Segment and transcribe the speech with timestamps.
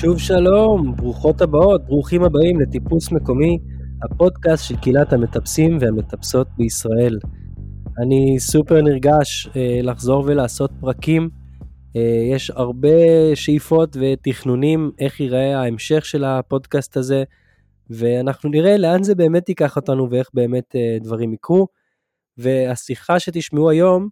[0.00, 3.58] שוב שלום, ברוכות הבאות, ברוכים הבאים לטיפוס מקומי,
[4.02, 7.18] הפודקאסט של קהילת המטפסים והמטפסות בישראל.
[8.02, 11.30] אני סופר נרגש אה, לחזור ולעשות פרקים.
[11.96, 12.88] אה, יש הרבה
[13.34, 17.24] שאיפות ותכנונים איך ייראה ההמשך של הפודקאסט הזה,
[17.90, 21.66] ואנחנו נראה לאן זה באמת ייקח אותנו ואיך באמת אה, דברים יקרו.
[22.38, 24.08] והשיחה שתשמעו היום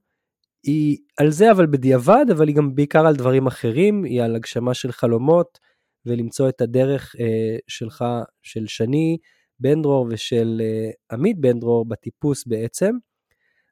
[0.65, 4.75] היא על זה אבל בדיעבד, אבל היא גם בעיקר על דברים אחרים, היא על הגשמה
[4.75, 5.59] של חלומות
[6.09, 8.05] ולמצוא את הדרך אה, שלך,
[8.43, 9.19] של שני
[9.61, 12.95] בן דרור ושל אה, עמית בן דרור בטיפוס בעצם.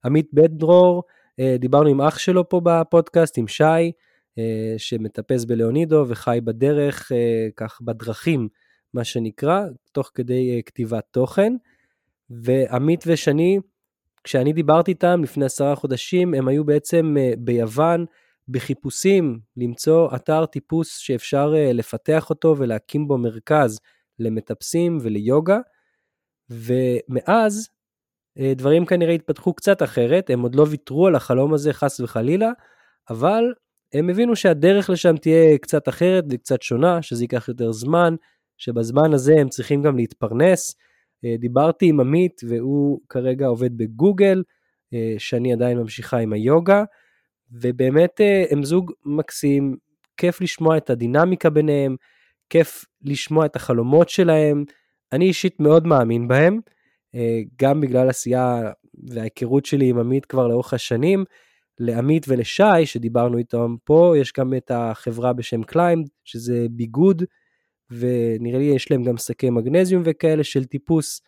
[0.04, 1.02] עמית בן דרור,
[1.40, 3.92] אה, דיברנו עם אח שלו פה בפודקאסט, עם שי,
[4.38, 8.48] אה, שמטפס בלאונידו וחי בדרך, אה, כך בדרכים,
[8.94, 11.52] מה שנקרא, תוך כדי אה, כתיבת תוכן.
[12.30, 13.58] ועמית ושני,
[14.24, 18.04] כשאני דיברתי איתם לפני עשרה חודשים, הם היו בעצם אה, ביוון
[18.48, 23.78] בחיפושים למצוא אתר טיפוס שאפשר אה, לפתח אותו ולהקים בו מרכז
[24.18, 25.58] למטפסים וליוגה,
[26.50, 27.68] ומאז
[28.38, 32.50] אה, דברים כנראה התפתחו קצת אחרת, הם עוד לא ויתרו על החלום הזה חס וחלילה,
[33.10, 33.44] אבל
[33.92, 38.14] הם הבינו שהדרך לשם תהיה קצת אחרת וקצת שונה, שזה ייקח יותר זמן,
[38.58, 40.74] שבזמן הזה הם צריכים גם להתפרנס,
[41.24, 44.42] אה, דיברתי עם עמית והוא כרגע עובד בגוגל,
[45.18, 46.84] שאני עדיין ממשיכה עם היוגה,
[47.50, 49.76] ובאמת אה, הם זוג מקסים,
[50.16, 51.96] כיף לשמוע את הדינמיקה ביניהם,
[52.50, 54.64] כיף לשמוע את החלומות שלהם.
[55.12, 56.60] אני אישית מאוד מאמין בהם,
[57.60, 58.72] גם בגלל עשייה
[59.10, 61.24] וההיכרות שלי עם עמית כבר לאורך השנים.
[61.78, 67.22] לעמית ולשי, שדיברנו איתם פה, יש גם את החברה בשם קליימד, שזה ביגוד
[67.90, 71.20] ונראה לי יש להם גם שקי מגנזיום וכאלה של טיפוס.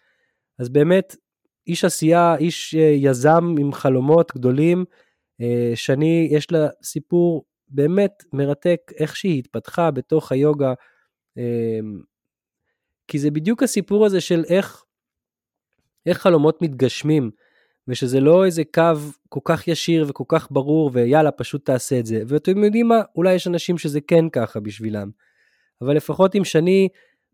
[0.59, 1.17] אז באמת,
[1.67, 4.85] איש עשייה, איש אה, יזם עם חלומות גדולים.
[5.41, 10.75] אה, שני, יש לה סיפור באמת מרתק, איך שהיא התפתחה בתוך היוגה.
[11.39, 11.81] אה,
[13.09, 14.85] כי זה בדיוק הסיפור הזה של איך,
[16.07, 17.31] איך חלומות מתגשמים,
[17.89, 18.83] ושזה לא איזה קו
[19.29, 22.23] כל כך ישיר וכל כך ברור, ויאללה, פשוט תעשה את זה.
[22.27, 23.03] ואתם יודעים מה?
[23.17, 25.11] אולי יש אנשים שזה כן ככה בשבילם.
[25.83, 26.89] אבל לפחות עם שני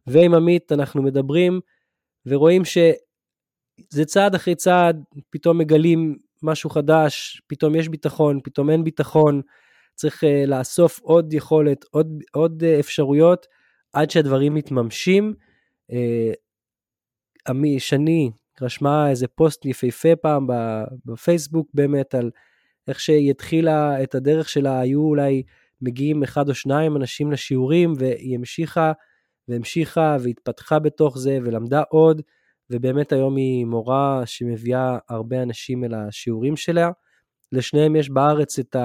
[0.06, 1.60] ועם עמית אנחנו מדברים
[2.26, 9.42] ורואים שזה צעד אחרי צעד, פתאום מגלים משהו חדש, פתאום יש ביטחון, פתאום אין ביטחון,
[9.94, 13.46] צריך uh, לאסוף עוד יכולת, עוד, עוד uh, אפשרויות,
[13.92, 15.34] עד שהדברים מתממשים.
[15.92, 16.34] Uh,
[17.48, 18.30] עמי, שני
[18.62, 20.46] רשמה איזה פוסט יפהפה פעם
[21.06, 22.30] בפייסבוק באמת על
[22.88, 25.42] איך שהיא התחילה את הדרך שלה, היו אולי
[25.80, 28.92] מגיעים אחד או שניים אנשים לשיעורים, והיא המשיכה
[29.48, 32.22] והמשיכה והתפתחה בתוך זה ולמדה עוד,
[32.70, 36.90] ובאמת היום היא מורה שמביאה הרבה אנשים אל השיעורים שלה.
[37.52, 38.76] לשניהם יש בארץ את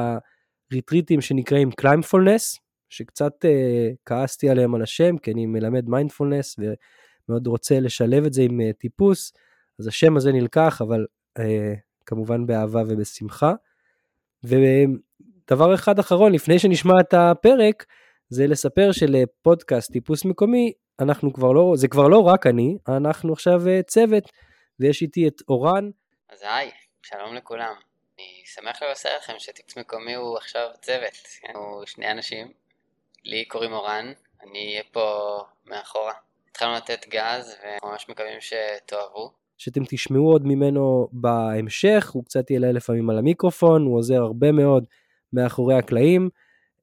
[0.72, 7.80] הריטריטים שנקראים Climbfulness, שקצת אה, כעסתי עליהם על השם, כי אני מלמד מיינדפולנס ומאוד רוצה
[7.80, 9.34] לשלב את זה עם אה, טיפוס,
[9.80, 11.06] אז השם הזה נלקח, אבל
[11.40, 11.42] אה,
[12.06, 13.54] כמובן באהבה ובשמחה.
[15.52, 17.86] דבר אחד אחרון לפני שנשמע את הפרק
[18.30, 23.68] זה לספר שלפודקאסט טיפוס מקומי אנחנו כבר לא זה כבר לא רק אני אנחנו עכשיו
[23.68, 24.24] אה, צוות
[24.80, 25.90] ויש איתי את אורן.
[26.30, 26.72] אז היי
[27.02, 27.74] שלום לכולם.
[28.18, 31.14] אני שמח לבשר לכם שטיפוס מקומי הוא עכשיו צוות
[31.56, 32.52] הוא שני אנשים.
[33.24, 36.14] לי קוראים אורן אני אהיה פה מאחורה.
[36.52, 39.32] התחלנו לתת גז וממש מקווים שתאהבו.
[39.58, 44.86] שאתם תשמעו עוד ממנו בהמשך, הוא קצת יעלה לפעמים על המיקרופון, הוא עוזר הרבה מאוד
[45.34, 46.30] מאחורי הקלעים,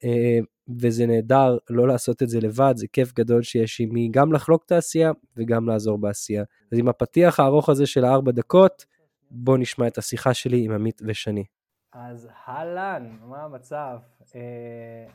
[0.05, 0.39] אה,
[0.69, 4.63] וזה נהדר לא לעשות את זה לבד, זה כיף גדול שיש עם מי גם לחלוק
[4.67, 6.45] את העשייה וגם לעזור בעשייה.
[6.73, 8.85] אז עם הפתיח הארוך הזה של הארבע דקות,
[9.31, 11.45] בואו נשמע את השיחה שלי עם עמית ושני.
[11.93, 13.99] אז אהלן, מה המצב?
[14.35, 15.07] אה,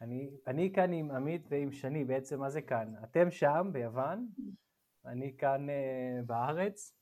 [0.00, 2.92] אני, אני כאן עם עמית ועם שני, בעצם מה זה כאן?
[3.04, 4.26] אתם שם ביוון,
[5.06, 6.92] אני כאן אה, בארץ,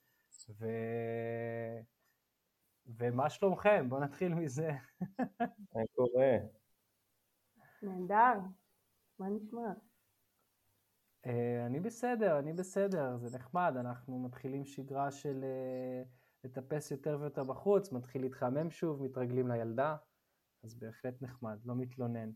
[0.60, 0.66] ו...
[2.86, 3.86] ומה שלומכם?
[3.88, 4.70] בואו נתחיל מזה.
[5.74, 6.36] מה קורה?
[7.84, 8.40] נהדר,
[9.18, 9.72] מה נשמע?
[11.26, 11.30] Uh,
[11.66, 16.08] אני בסדר, אני בסדר, זה נחמד, אנחנו מתחילים שגרה של uh,
[16.44, 19.96] לטפס יותר ויותר בחוץ, מתחיל להתחמם שוב, מתרגלים לילדה,
[20.64, 22.30] אז בהחלט נחמד, לא מתלונן.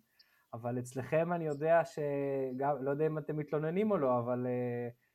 [0.54, 5.08] אבל אצלכם אני יודע שגם, לא יודע אם אתם מתלוננים או לא, אבל uh,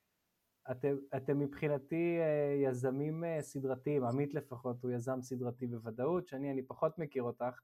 [0.72, 6.64] אתם, אתם מבחינתי אה, יזמים אה, סדרתיים, עמית לפחות הוא יזם סדרתי בוודאות, שאני אני
[6.64, 7.60] פחות מכיר אותך,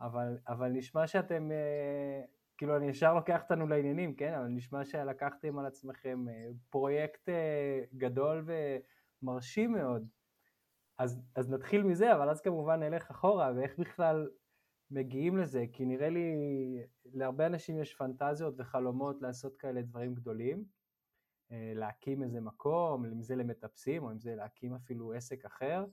[0.00, 2.22] אבל, אבל נשמע שאתם, אה,
[2.56, 4.34] כאילו אני ישר לוקח אותנו לעניינים, כן?
[4.34, 6.24] אבל נשמע שלקחתם על עצמכם
[6.70, 7.28] פרויקט
[7.94, 8.48] גדול
[9.22, 10.08] ומרשים מאוד.
[10.98, 14.28] אז, אז נתחיל מזה, אבל אז כמובן נלך אחורה, ואיך בכלל
[14.90, 16.36] מגיעים לזה, כי נראה לי,
[17.04, 20.64] להרבה אנשים יש פנטזיות וחלומות לעשות כאלה דברים גדולים,
[21.52, 25.84] אה, להקים איזה מקום, אם זה למטפסים, או אם זה להקים אפילו עסק אחר,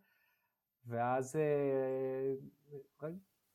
[0.85, 2.33] ואז אה,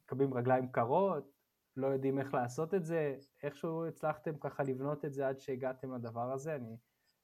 [0.05, 1.33] מקבלים רגליים קרות,
[1.77, 6.33] לא יודעים איך לעשות את זה, איכשהו הצלחתם ככה לבנות את זה עד שהגעתם לדבר
[6.33, 6.77] הזה, אני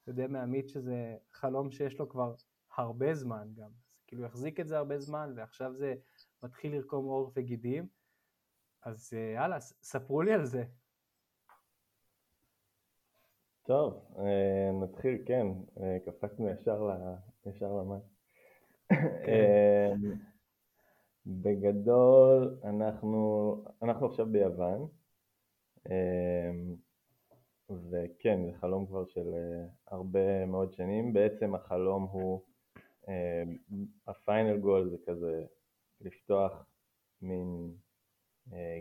[0.06, 2.34] יודע מעמית שזה חלום שיש לו כבר
[2.76, 5.94] הרבה זמן גם, אז כאילו החזיק את זה הרבה זמן ועכשיו זה
[6.42, 7.88] מתחיל לרקום עור וגידים,
[8.84, 10.64] אז אה, יאללה, ספרו לי על זה.
[13.62, 15.46] טוב, אה, נתחיל, כן,
[15.80, 16.90] אה, קפצנו ישר,
[17.46, 18.00] ישר למים.
[21.28, 24.88] בגדול, אנחנו, אנחנו עכשיו ביוון,
[27.70, 29.34] וכן, זה חלום כבר של
[29.86, 31.12] הרבה מאוד שנים.
[31.12, 32.40] בעצם החלום הוא,
[34.06, 35.44] הפיינל גול זה כזה
[36.00, 36.66] לפתוח
[37.22, 37.74] מין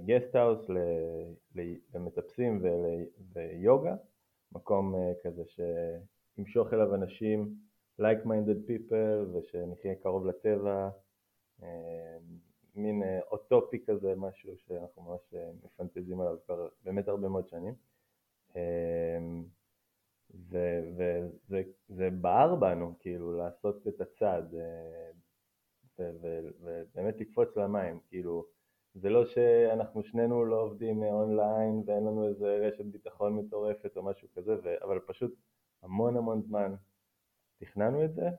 [0.06, 0.70] גסטהאוס
[1.94, 2.62] למטפסים
[3.34, 3.96] ויוגה,
[4.52, 5.44] מקום אה, כזה
[6.36, 7.56] שימשוך אליו אנשים
[8.02, 10.90] like-minded people ושנחיה קרוב לטבע, אה,
[12.76, 15.34] מין אה, אוטופי כזה, משהו שאנחנו ממש
[15.64, 17.74] מפנטזים עליו כבר באמת הרבה מאוד שנים.
[20.30, 24.54] וזה בער בנו, כאילו, לעשות את הצעד
[26.00, 28.46] ובאמת לקפוץ למים, כאילו,
[28.94, 34.28] זה לא שאנחנו שנינו לא עובדים אונליין ואין לנו איזה רשת ביטחון מטורפת או משהו
[34.36, 34.84] כזה, ו...
[34.84, 35.36] אבל פשוט
[35.82, 36.76] המון המון זמן
[37.58, 38.30] תכננו את זה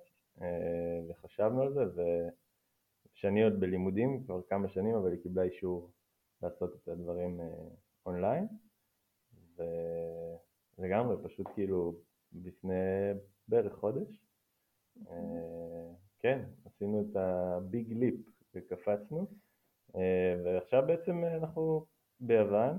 [0.40, 2.28] אה, וחשבנו על זה,
[3.18, 5.90] ושאני עוד בלימודים כבר כמה שנים, אבל היא קיבלה אישור
[6.42, 7.46] לעשות את הדברים אה,
[8.06, 8.46] אונליין,
[10.78, 11.94] ולגמרי פשוט כאילו
[12.32, 12.74] לפני
[13.48, 14.26] בערך חודש,
[15.08, 18.20] אה, כן, עשינו את הביג ליפ
[18.54, 19.26] וקפצנו.
[19.96, 21.86] אה, ועכשיו בעצם אנחנו
[22.20, 22.78] ביוון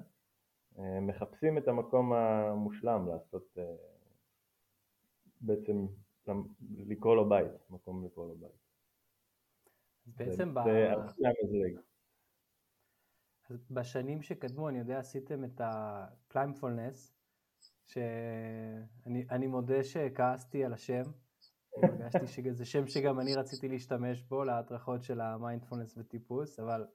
[1.02, 3.58] מחפשים את המקום המושלם לעשות,
[5.42, 5.86] בעצם
[6.88, 8.69] לקרוא לו בית, מקום לקרוא לו בית.
[10.18, 10.60] בעצם ב...
[13.72, 17.14] בשנים שקדמו, אני יודע, עשיתם את ה-climbfulness,
[17.86, 21.04] שאני מודה שכעסתי על השם,
[21.84, 26.86] הרגשתי שזה שם שגם אני רציתי להשתמש בו להדרכות של המיינדפולנס וטיפוס, אבל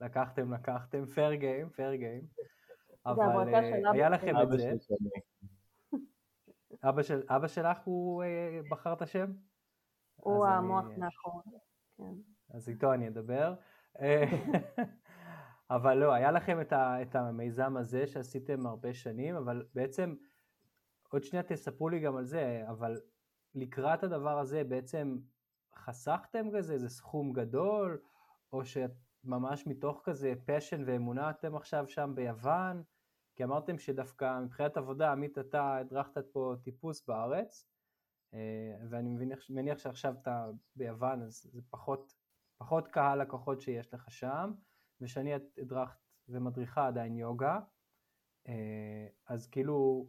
[0.00, 2.42] לקחתם, לקחתם, fair game, fair game.
[3.06, 4.72] אבל אה, היה לכם את זה.
[6.84, 9.32] אבא, של, אבא שלך הוא אה, בחר את השם?
[10.16, 11.42] הוא המוח מאחור,
[11.96, 12.14] כן.
[12.52, 13.54] אז איתו אני אדבר.
[14.00, 14.24] אה,
[15.70, 20.14] אבל לא, היה לכם את, ה, את המיזם הזה שעשיתם הרבה שנים, אבל בעצם,
[21.08, 23.00] עוד שנייה תספרו לי גם על זה, אבל
[23.54, 25.18] לקראת הדבר הזה בעצם
[25.76, 28.00] חסכתם כזה איזה סכום גדול,
[28.52, 28.90] או שאת
[29.24, 32.82] ממש מתוך כזה פשן ואמונה אתם עכשיו שם ביוון?
[33.36, 37.66] כי אמרתם שדווקא מבחינת עבודה, עמית, אתה הדרכת פה טיפוס בארץ,
[38.34, 40.46] אה, ואני מניח, מניח שעכשיו אתה
[40.76, 42.14] ביוון, אז זה פחות,
[42.62, 44.52] פחות קהל לקוחות שיש לך שם,
[45.00, 45.98] ושאני הדרכת
[46.28, 47.60] ומדריכה עדיין יוגה,
[48.48, 50.06] אה, אז כאילו,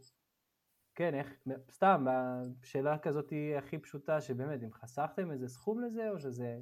[0.95, 1.33] כן, איך,
[1.71, 2.05] סתם,
[2.61, 6.59] השאלה כזאת היא הכי פשוטה, שבאמת, אם חסכתם איזה סכום לזה, או שזה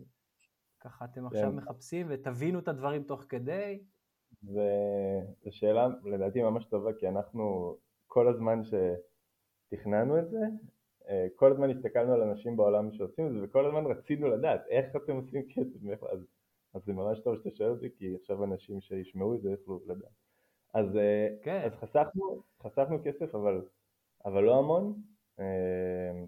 [0.80, 1.56] ככה אתם עכשיו כן.
[1.56, 3.84] מחפשים ותבינו את הדברים תוך כדי?
[4.44, 4.62] זו
[5.50, 7.76] שאלה לדעתי ממש טובה, כי אנחנו
[8.08, 10.40] כל הזמן שתכננו את זה,
[11.36, 15.16] כל הזמן הסתכלנו על אנשים בעולם שעושים את זה, וכל הזמן רצינו לדעת איך אתם
[15.16, 16.20] עושים כסף, אז,
[16.74, 20.12] אז זה ממש טוב שאתה שואל אותי, כי עכשיו אנשים שישמעו את זה יוכלו לדעת.
[20.74, 21.62] אז, אה, כן.
[21.66, 23.62] אז חסכנו, חסכנו כסף, אבל,
[24.26, 25.02] אבל לא המון,
[25.40, 26.24] אה,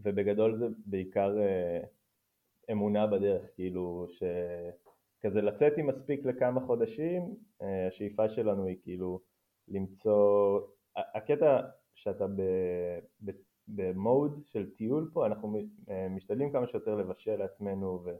[0.00, 1.36] ובגדול זה בעיקר
[2.70, 9.20] אמונה בדרך, כאילו שכזה לצאת עם מספיק לכמה חודשים, אה, השאיפה שלנו היא כאילו
[9.68, 10.60] למצוא,
[10.96, 11.60] הקטע
[11.94, 12.26] שאתה
[13.68, 15.58] במוד של טיול פה, אנחנו
[15.90, 18.10] אה, משתדלים כמה שיותר לבשל לעצמנו ו,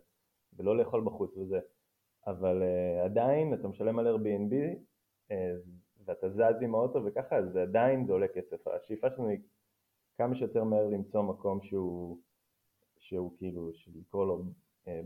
[0.56, 1.60] ולא לאכול בחוץ וזה,
[2.26, 4.52] אבל uh, עדיין אתה משלם על Airbnb
[5.30, 5.34] uh,
[6.04, 8.68] ואתה זז עם האוטו וככה, אז עדיין זה עולה כסף.
[8.68, 9.38] השאיפה שלנו היא
[10.18, 12.18] כמה שיותר מהר למצוא מקום שהוא
[12.98, 14.42] שהוא כאילו, לקרוא לו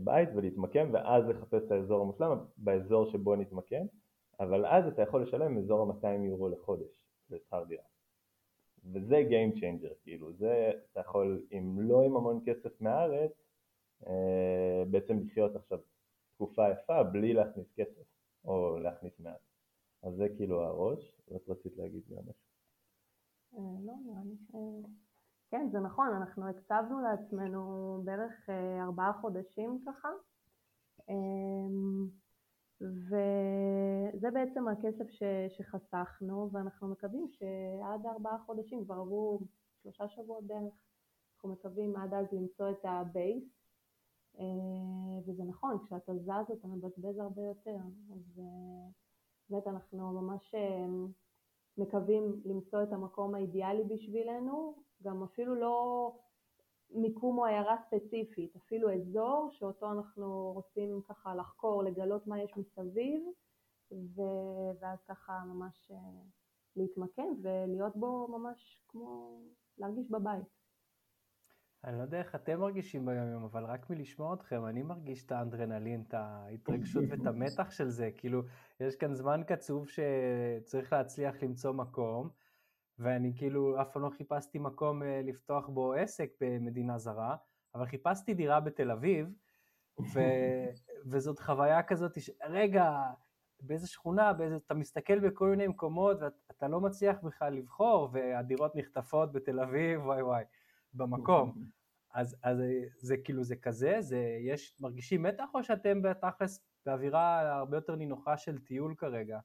[0.03, 3.85] בית ולהתמקם ואז לחפש את האזור המושלם באזור שבו נתמקם,
[4.39, 6.89] אבל אז אתה יכול לשלם אזור ה-200 יורו לחודש
[7.29, 7.83] לשכר דירה.
[8.85, 13.31] וזה Game Changer, כאילו, זה אתה יכול, אם לא עם המון כסף מהארץ,
[14.07, 15.79] אה, בעצם לחיות עכשיו
[16.35, 18.03] תקופה יפה בלי להכניס כסף,
[18.45, 19.41] או להכניס מעט.
[20.03, 22.49] אז זה כאילו הראש, רק רצית להגיד גם משהו.
[23.53, 24.51] אה, לא, נראה לי ש...
[25.51, 30.09] כן, זה נכון, אנחנו הקצבנו לעצמנו בערך אה, ארבעה חודשים ככה,
[32.81, 39.39] וזה בעצם הכסף ש, שחסכנו, ואנחנו מקווים שעד ארבעה חודשים, כבר עברו
[39.81, 40.73] שלושה שבועות בערך,
[41.35, 43.43] אנחנו מקווים עד אז למצוא את הבייס,
[44.39, 44.45] אה,
[45.27, 47.77] וזה נכון, כשאתה זז אתה מבזבז הרבה יותר,
[48.13, 48.89] אז אה,
[49.49, 50.85] באמת אנחנו ממש אה,
[51.77, 56.11] מקווים למצוא את המקום האידיאלי בשבילנו, גם אפילו לא
[56.91, 63.23] מיקום או עיירה ספציפית, אפילו אזור שאותו אנחנו רוצים ככה לחקור, לגלות מה יש מסביב,
[63.91, 64.21] ו...
[64.81, 65.91] ואז ככה ממש
[66.75, 69.41] להתמקם ולהיות בו ממש כמו
[69.77, 70.59] להרגיש בבית.
[71.83, 75.31] אני לא יודע איך אתם מרגישים ביום יום, אבל רק מלשמוע אתכם, אני מרגיש את
[75.31, 78.09] האנדרנלין, את ההתרגשות ואת המתח של זה.
[78.17, 78.41] כאילו,
[78.79, 82.29] יש כאן זמן קצוב שצריך להצליח למצוא מקום,
[82.99, 87.35] ואני כאילו אף פעם לא חיפשתי מקום אה, לפתוח בו עסק במדינה זרה,
[87.75, 89.33] אבל חיפשתי דירה בתל אביב,
[90.13, 90.19] ו...
[91.11, 92.29] וזאת חוויה כזאת, ש...
[92.49, 93.01] רגע,
[93.61, 99.31] באיזה שכונה, באיזה, אתה מסתכל בכל מיני מקומות ואתה לא מצליח בכלל לבחור, והדירות נחטפות
[99.31, 100.43] בתל אביב, וואי וואי.
[100.93, 101.53] במקום.
[102.13, 102.57] אז, אז
[102.97, 108.37] זה כאילו זה כזה, זה יש, מרגישים מתח או שאתם בתכלס באווירה הרבה יותר נינוחה
[108.37, 109.39] של טיול כרגע?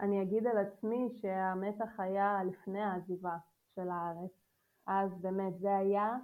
[0.00, 3.36] אני אגיד על עצמי שהמתח היה לפני העזיבה
[3.74, 4.30] של הארץ.
[4.86, 6.16] אז באמת זה היה,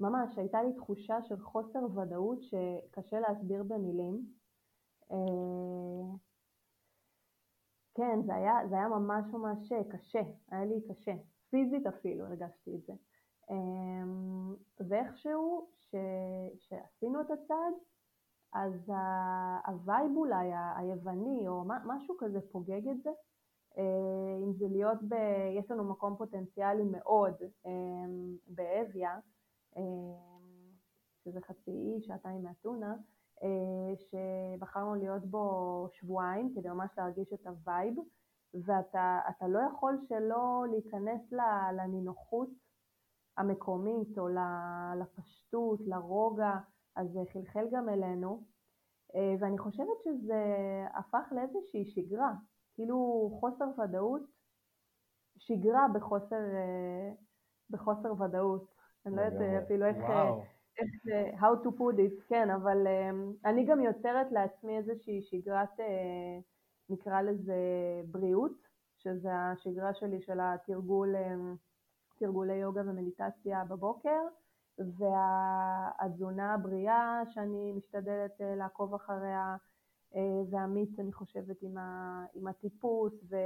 [0.00, 4.26] ממש הייתה לי תחושה של חוסר ודאות שקשה להסביר במילים.
[5.12, 6.16] אה,
[7.94, 11.14] כן, זה היה, זה היה ממש ממש קשה, היה לי קשה.
[11.50, 12.92] פיזית אפילו הרגשתי את זה.
[13.50, 14.54] אמ,
[14.88, 15.70] ואיכשהו
[16.58, 17.74] שעשינו את הצעד,
[18.52, 18.92] אז
[19.66, 23.10] ה vibe אולי היווני או משהו כזה פוגג את זה.
[23.78, 25.14] אה, אם זה להיות ב...
[25.58, 27.34] יש לנו מקום פוטנציאלי מאוד
[27.66, 29.18] אמ, באביה,
[29.76, 29.82] אמ,
[31.24, 32.96] שזה חצי אי, שעתיים מאתונה,
[33.42, 37.94] אה, שבחרנו להיות בו שבועיים כדי ממש להרגיש את ה vibe.
[38.54, 41.32] ואתה לא יכול שלא להיכנס
[41.76, 42.48] לנינוחות
[43.36, 44.28] המקומית או
[45.00, 46.52] לפשטות, לרוגע,
[46.96, 48.42] אז זה חלחל גם אלינו.
[49.14, 50.44] אה, ואני חושבת שזה
[50.94, 52.32] הפך לאיזושהי שגרה,
[52.74, 54.22] כאילו חוסר ודאות,
[55.38, 57.12] שגרה בחוסר, אה,
[57.70, 58.72] בחוסר ודאות.
[59.06, 59.96] אני לא יודעת אפילו איך,
[60.78, 60.90] איך,
[61.40, 63.10] how to put it, כן, אבל אה,
[63.44, 65.80] אני גם יוצרת לעצמי איזושהי שגרת
[66.88, 67.56] נקרא לזה
[68.10, 68.68] בריאות,
[68.98, 71.14] שזה השגרה שלי של התרגול,
[72.18, 74.20] תרגולי יוגה ומדיטציה בבוקר,
[74.78, 79.56] והתזונה הבריאה שאני משתדלת אה, לעקוב אחריה,
[80.14, 83.36] אה, ועמית אני חושבת עם, ה, עם הטיפוס, ו,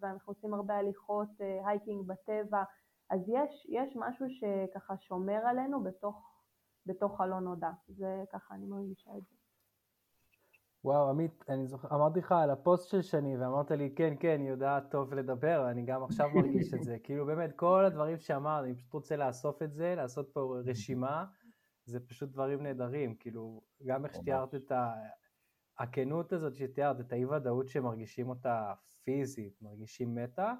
[0.00, 2.62] ואנחנו עושים הרבה הליכות, אה, hiking בטבע,
[3.10, 6.42] אז יש, יש משהו שככה שומר עלינו בתוך,
[6.86, 9.37] בתוך הלא נודע, זה ככה אני מרגישה את זה.
[10.84, 14.48] וואו, עמית, אני זוכר, אמרתי לך על הפוסט של שני, ואמרת לי, כן, כן, היא
[14.48, 16.96] יודעת טוב לדבר, אני גם עכשיו מרגיש את זה.
[17.04, 21.24] כאילו, באמת, כל הדברים שאמרת, אני פשוט רוצה לאסוף את זה, לעשות פה רשימה,
[21.84, 23.14] זה פשוט דברים נהדרים.
[23.14, 24.92] כאילו, גם איך שתיארת את ה...
[25.78, 28.72] הכנות הזאת שתיארת, את האי-ודאות שמרגישים אותה
[29.04, 30.54] פיזית, מרגישים מתח,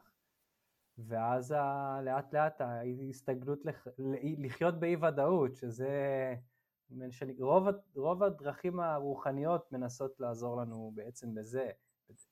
[0.99, 1.99] ואז ה...
[2.03, 3.87] לאט לאט ההסתגלות לח...
[4.39, 5.95] לחיות באי-ודאות, שזה...
[7.41, 7.67] רוב,
[7.97, 11.71] רוב הדרכים הרוחניות מנסות לעזור לנו בעצם בזה,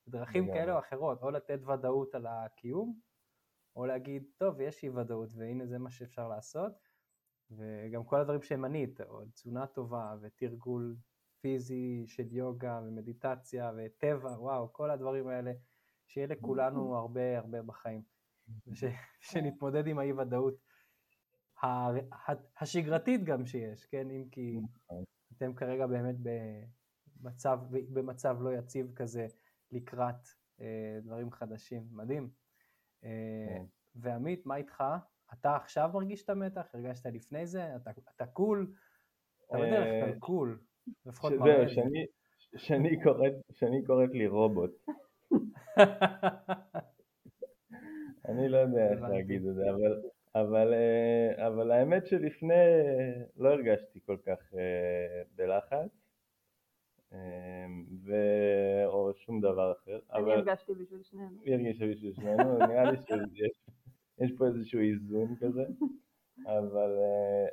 [0.07, 3.01] בדרכים כאלה או אחרות, או לתת ודאות על הקיום,
[3.77, 6.73] או להגיד, טוב, יש אי ודאות והנה זה מה שאפשר לעשות,
[7.51, 10.97] וגם כל הדברים שמנית, או תזונה טובה ותרגול
[11.41, 15.53] פיזי של יוגה ומדיטציה וטבע, וואו, כל הדברים האלה,
[16.07, 18.03] שיהיה לכולנו הרבה הרבה בחיים,
[18.67, 20.66] ושנתמודד עם האי ודאות
[22.61, 24.11] השגרתית גם שיש, כן?
[24.11, 25.05] אם כי נכון.
[25.37, 26.17] אתם כרגע באמת
[27.23, 29.27] במצב, במצב לא יציב כזה
[29.73, 30.29] לקראת
[30.61, 31.83] אה, דברים חדשים.
[31.91, 32.31] מדהים.
[33.05, 33.65] אה, כן.
[33.95, 34.85] ועמית, מה איתך?
[35.33, 36.67] אתה עכשיו מרגיש את המתח?
[36.75, 37.77] הרגשת לפני זה?
[37.77, 38.75] אתה, אתה קול?
[39.49, 40.61] אתה בדרך כלל אה, קול.
[41.07, 41.69] לפחות זהו,
[43.51, 44.71] שני קוראת לי רובוט.
[48.29, 50.03] אני לא יודע איך להגיד את זה, אבל
[50.41, 52.55] אבל, אה, אבל האמת שלפני
[53.37, 55.91] לא הרגשתי כל כך אה, בלחץ,
[57.13, 57.67] אה,
[58.05, 58.15] ו...
[58.87, 59.99] או שום דבר אחר.
[60.13, 60.31] אני אבל...
[60.31, 61.41] הרגשתי בשביל שנינו.
[61.45, 65.65] היא הרגישה בשביל שנינו, נראה לי שיש פה איזשהו איזון כזה,
[66.47, 66.99] אבל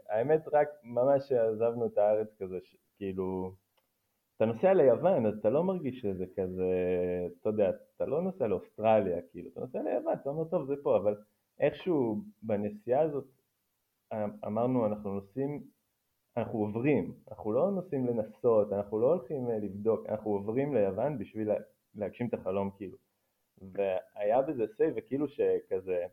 [0.10, 2.58] האמת רק ממש שעזבנו את הארץ כזה,
[2.98, 3.56] כאילו,
[4.36, 6.72] אתה נוסע ליוון אז אתה לא מרגיש שזה כזה,
[7.40, 10.98] אתה יודע, אתה לא נוסע לאוסטרליה, כאילו, אתה נוסע ליוון, אתה אומר טוב זה פה,
[10.98, 11.16] אבל
[11.60, 13.26] איכשהו בנסיעה הזאת
[14.46, 15.64] אמרנו אנחנו נוסעים
[16.38, 21.50] אנחנו עוברים, אנחנו לא נוסעים לנסות, אנחנו לא הולכים אה, לבדוק, אנחנו עוברים ליוון בשביל
[21.96, 22.98] להגשים את החלום כאילו.
[23.62, 26.06] והיה בזה סייב וכאילו שכזה,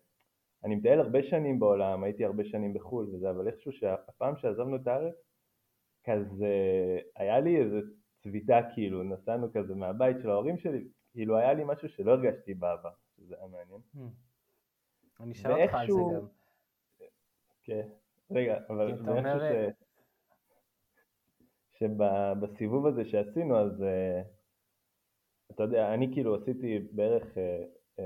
[0.64, 4.86] אני מטייל הרבה שנים בעולם, הייתי הרבה שנים בחו"ל וזה, אבל איכשהו שהפעם שעזבנו את
[4.86, 5.14] הארץ,
[6.04, 6.54] כזה,
[7.16, 7.80] היה לי איזה
[8.22, 12.92] צביטה כאילו, נסענו כזה מהבית של ההורים שלי, כאילו היה לי משהו שלא הרגשתי בעבר,
[13.16, 13.80] שזה היה מעניין.
[13.94, 14.29] Hmm.
[15.22, 16.26] אני אשאל אותך על זה גם.
[17.64, 17.88] כן,
[18.30, 19.02] רגע, אבל ש...
[21.78, 23.84] שבסיבוב הזה שעשינו, אז uh,
[25.50, 28.02] אתה יודע, אני כאילו עשיתי בערך uh, uh,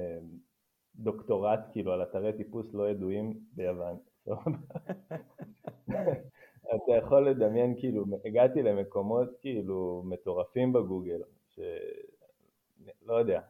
[0.96, 3.98] דוקטורט כאילו על אתרי טיפוס לא ידועים ביוון.
[6.74, 13.40] אתה יכול לדמיין, כאילו, הגעתי למקומות כאילו מטורפים בגוגל, שלא יודע,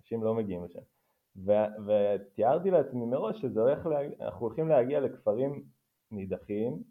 [0.00, 0.93] אנשים לא מגיעים לשם.
[1.36, 3.98] ותיארתי לעצמי מראש שזה הולך, לה...
[4.20, 5.64] אנחנו הולכים להגיע לכפרים
[6.10, 6.82] נידחים,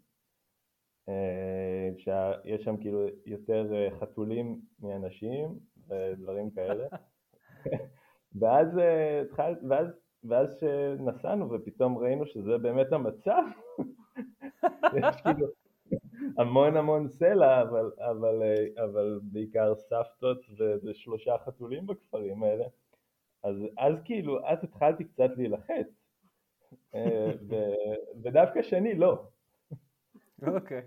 [1.08, 5.58] אה, שיש שם כאילו יותר אה, חתולים מאנשים
[5.88, 6.86] ודברים כאלה.
[8.40, 9.86] ואז אה, התחלת, ואז,
[10.24, 13.42] ואז שנסענו ופתאום ראינו שזה באמת המצב,
[14.98, 15.46] יש כאילו
[16.38, 18.42] המון המון סלע, אבל, אבל,
[18.84, 20.38] אבל בעיקר סבתות
[20.84, 22.64] ושלושה חתולים בכפרים האלה.
[23.44, 25.86] אז, אז כאילו, אז התחלתי קצת להילחץ,
[28.22, 29.22] ודווקא שני לא.
[30.54, 30.82] אוקיי.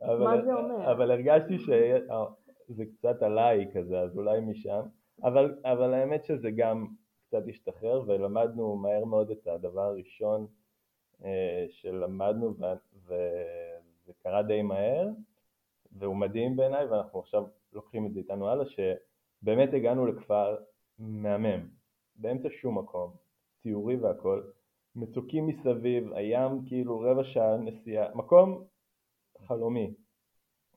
[0.00, 0.92] מה זה אומר?
[0.92, 4.80] אבל הרגשתי שזה קצת עליי כזה, אז אולי משם.
[5.22, 6.86] אבל, אבל האמת שזה גם
[7.26, 10.46] קצת השתחרר, ולמדנו מהר מאוד את הדבר הראשון
[11.24, 12.54] אה, שלמדנו,
[13.06, 15.08] וזה קרה די מהר,
[15.92, 20.56] והוא מדהים בעיניי, ואנחנו עכשיו לוקחים את זה איתנו הלאה, שבאמת הגענו לכפר
[20.98, 21.68] מהמם,
[22.16, 23.12] באמצע שום מקום,
[23.62, 24.42] ציורי והכל,
[24.96, 28.64] מצוקים מסביב, הים כאילו רבע שעה נסיעה, מקום
[29.46, 29.94] חלומי,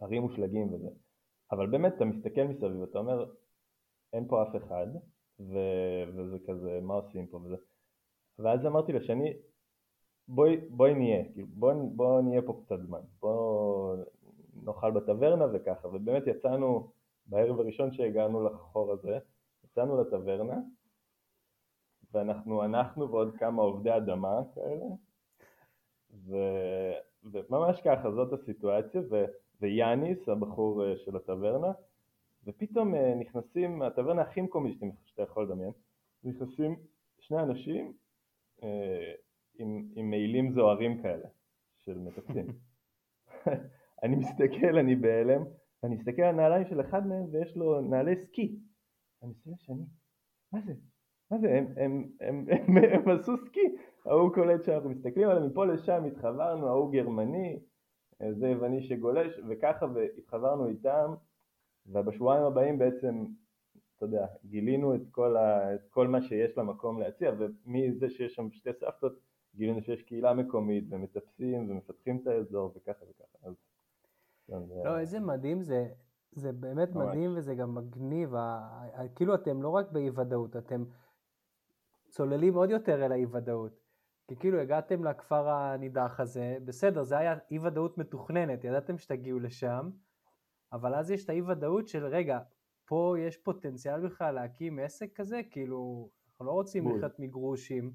[0.01, 0.89] הרים מושלגים וזה,
[1.51, 3.25] אבל באמת אתה מסתכל מסביב ואתה אומר
[4.13, 4.87] אין פה אף אחד
[5.39, 5.57] ו...
[6.15, 7.55] וזה כזה מה עושים פה וזה,
[8.39, 9.33] ואז אמרתי לשני
[10.27, 13.95] בואי, בואי נהיה, כאילו, בואי בוא נהיה פה קצת זמן, בוא
[14.63, 16.91] נאכל בטברנה וככה, ובאמת יצאנו
[17.25, 19.17] בערב הראשון שהגענו לחור הזה,
[19.63, 20.61] יצאנו לטברנה
[22.15, 24.85] ואנחנו, אנחנו ועוד כמה עובדי אדמה כאלה,
[26.11, 26.35] ו,
[27.23, 29.25] וממש ככה, זאת הסיטואציה, ו,
[29.61, 31.71] ויאניס, הבחור אה, של הטברנה,
[32.45, 35.71] ופתאום אה, נכנסים, הטברנה הכי מקומית שאתה יכול לדמיין,
[36.23, 36.75] נכנסים
[37.19, 37.93] שני אנשים
[38.63, 39.13] אה,
[39.59, 41.27] עם, עם מעילים זוהרים כאלה,
[41.79, 42.47] של מטפסים.
[44.03, 45.43] אני מסתכל, אני בהלם,
[45.83, 48.59] ואני מסתכל על הנעליים של אחד מהם ויש לו נעלי סקי.
[49.23, 49.83] אני מסתכל שאני,
[50.51, 50.73] מה זה?
[51.31, 55.65] מה זה, הם, הם, הם, הם, הם עשו סקי, ההוא קולט שאנחנו מסתכלים עליהם, מפה
[55.65, 57.59] לשם התחברנו, ההוא גרמני,
[58.31, 61.13] זה יווני שגולש, וככה והתחברנו איתם,
[61.85, 63.25] ובשבועיים הבאים בעצם,
[63.95, 68.51] אתה יודע, גילינו את כל, ה, את כל מה שיש למקום להציע, ומזה שיש שם
[68.51, 69.19] שתי סבתות,
[69.55, 73.47] גילינו שיש קהילה מקומית, ומטפסים, ומפתחים את האזור, וככה וככה.
[73.47, 73.53] אז,
[74.85, 75.87] לא, איזה מדהים זה,
[76.31, 77.07] זה באמת ממש.
[77.07, 78.33] מדהים וזה גם מגניב,
[79.15, 80.83] כאילו אתם לא רק באי ודאות, אתם
[82.15, 83.79] צוללים עוד יותר אל האי ודאות.
[84.27, 89.89] כי כאילו הגעתם לכפר הנידח הזה, בסדר, זה היה אי ודאות מתוכננת, ידעתם שתגיעו לשם,
[90.73, 92.39] אבל אז יש את האי ודאות של רגע,
[92.85, 97.93] פה יש פוטנציאל בכלל להקים עסק כזה, כאילו, אנחנו לא רוצים לחיות מגרושים,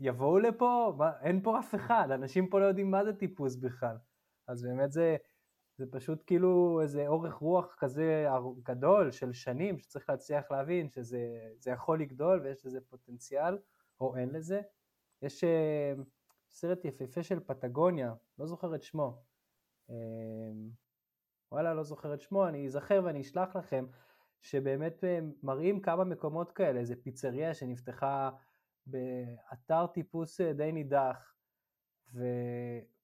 [0.00, 3.96] יבואו לפה, מה, אין פה אף אחד, אנשים פה לא יודעים מה זה טיפוס בכלל.
[4.48, 5.16] אז באמת זה,
[5.78, 8.26] זה פשוט כאילו איזה אורך רוח כזה
[8.62, 13.58] גדול של שנים שצריך להצליח להבין שזה יכול לגדול ויש לזה פוטנציאל
[14.00, 14.60] או אין לזה.
[15.22, 15.92] יש אה,
[16.50, 19.22] סרט יפהפה של פטגוניה, לא זוכר את שמו.
[19.90, 19.94] אה,
[21.52, 23.86] וואלה, לא זוכר את שמו, אני אזכר ואני אשלח לכם,
[24.40, 28.30] שבאמת אה, מראים כמה מקומות כאלה, איזה פיצריה שנפתחה
[28.86, 31.34] באתר טיפוס די נידח,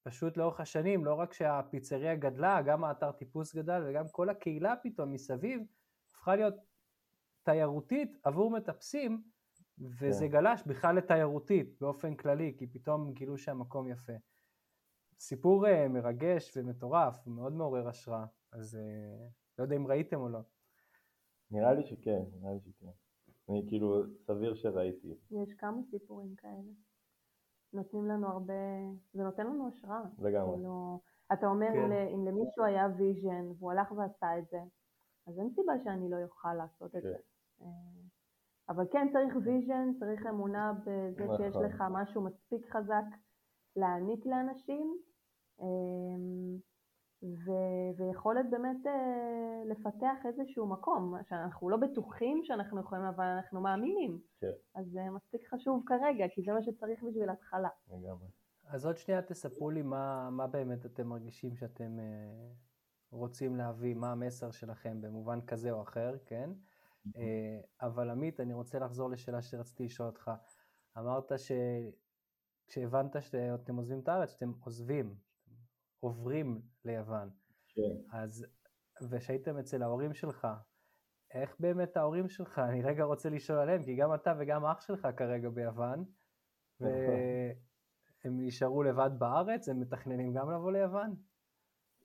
[0.06, 5.12] ופשוט לאורך השנים, לא רק שהפיצריה גדלה, גם האתר טיפוס גדל וגם כל הקהילה פתאום
[5.12, 5.60] מסביב
[6.10, 6.54] הפכה להיות
[7.42, 9.22] תיירותית עבור מטפסים,
[9.78, 10.32] וזה כן.
[10.32, 14.12] גלש בכלל לתיירותית באופן כללי, כי פתאום גילו שהמקום יפה.
[15.18, 18.78] סיפור אה, מרגש ומטורף, מאוד מעורר השראה, אז אה,
[19.58, 20.40] לא יודע אם ראיתם או לא.
[21.50, 22.90] נראה לי שכן, נראה לי שכן.
[23.48, 25.14] אני כאילו, סביר שראיתי.
[25.30, 26.72] יש כמה סיפורים כאלה.
[27.74, 28.54] נותנים לנו הרבה,
[29.12, 30.04] זה נותן לנו השראה.
[30.18, 30.54] לגמרי.
[30.54, 31.00] כאילו,
[31.32, 31.92] אתה אומר כן.
[32.14, 34.58] אם למישהו היה vision והוא הלך ועשה את זה,
[35.26, 36.98] אז אין סיבה שאני לא אוכל לעשות כן.
[36.98, 37.16] את זה.
[37.62, 37.66] אה,
[38.68, 41.36] אבל כן צריך vision, צריך אמונה בזה נכון.
[41.36, 43.04] שיש לך משהו מספיק חזק
[43.76, 44.98] להעניק לאנשים,
[47.24, 47.34] אמ,
[47.96, 54.20] ויכולת באמת אה, לפתח איזשהו מקום, שאנחנו לא בטוחים שאנחנו יכולים, אבל אנחנו מאמינים.
[54.40, 54.52] כן.
[54.74, 57.68] אז זה מספיק חשוב כרגע, כי זה מה שצריך בשביל התחלה.
[57.88, 58.28] לגמרי.
[58.66, 62.52] אז עוד שנייה תספרו לי מה, מה באמת אתם מרגישים שאתם אה,
[63.10, 66.50] רוצים להביא, מה המסר שלכם במובן כזה או אחר, כן?
[67.16, 70.30] אה, אבל עמית, אני רוצה לחזור לשאלה שרציתי לשאול אותך.
[70.98, 71.32] אמרת
[72.66, 75.14] שכשהבנת שאתם עוזבים את הארץ, שאתם עוזבים,
[76.04, 77.30] עוברים ליוון.
[77.68, 77.96] כן.
[78.12, 78.46] אז,
[79.10, 80.46] ושהייתם אצל ההורים שלך,
[81.34, 85.08] איך באמת ההורים שלך, אני רגע רוצה לשאול עליהם, כי גם אתה וגם אח שלך
[85.16, 86.04] כרגע ביוון,
[86.80, 87.56] והם
[88.24, 91.14] נשארו לבד בארץ, הם מתכננים גם לבוא ליוון?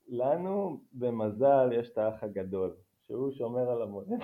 [0.08, 4.20] לנו, במזל, יש את האח הגדול, שהוא שומר על המולדת.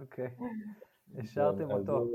[0.00, 0.34] אוקיי,
[1.18, 2.06] השארתם אז אותו.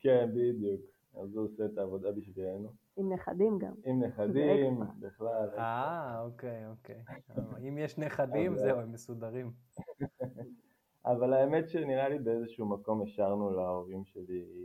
[0.00, 0.80] כן, בדיוק.
[1.14, 2.85] אז הוא עושה את העבודה בשבילנו.
[2.96, 3.72] עם נכדים גם.
[3.84, 4.80] עם נכדים.
[5.00, 5.50] בכלל.
[5.58, 7.02] אה, אוקיי, אוקיי.
[7.68, 9.52] אם יש נכדים, זהו, הם מסודרים.
[11.06, 14.64] אבל האמת שנראה לי באיזשהו מקום השארנו להורים שלי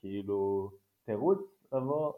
[0.00, 0.70] כאילו
[1.04, 2.12] תירוץ לבוא,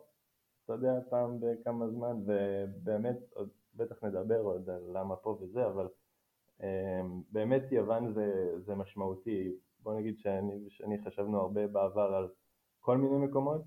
[0.64, 5.88] אתה יודע, פעם בכמה זמן, ובאמת, עוד בטח נדבר עוד על למה פה וזה, אבל
[6.62, 9.52] אמ, באמת יוון זה, זה משמעותי.
[9.80, 12.28] בוא נגיד שאני ושאני חשבנו הרבה בעבר על
[12.80, 13.62] כל מיני מקומות,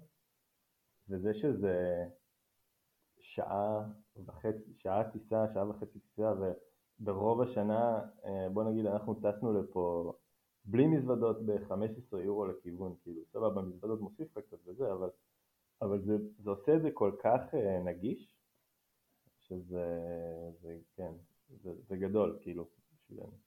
[1.09, 2.05] וזה שזה
[3.19, 3.89] שעה
[4.25, 6.33] וחצי, שעה טיסה, שעה וחצי טיסה,
[6.99, 10.13] וברוב השנה, אה, בוא נגיד, אנחנו טסנו לפה
[10.65, 15.09] בלי מזוודות ב-15 יורו לכיוון, כאילו, סבבה, מזוודות מוסיף לך קצת וזה, אבל,
[15.81, 18.35] אבל זה, זה עושה את זה כל כך אה, נגיש,
[19.39, 19.85] שזה,
[20.61, 21.13] זה, כן,
[21.49, 23.37] זה, זה גדול, כאילו, בשבילנו.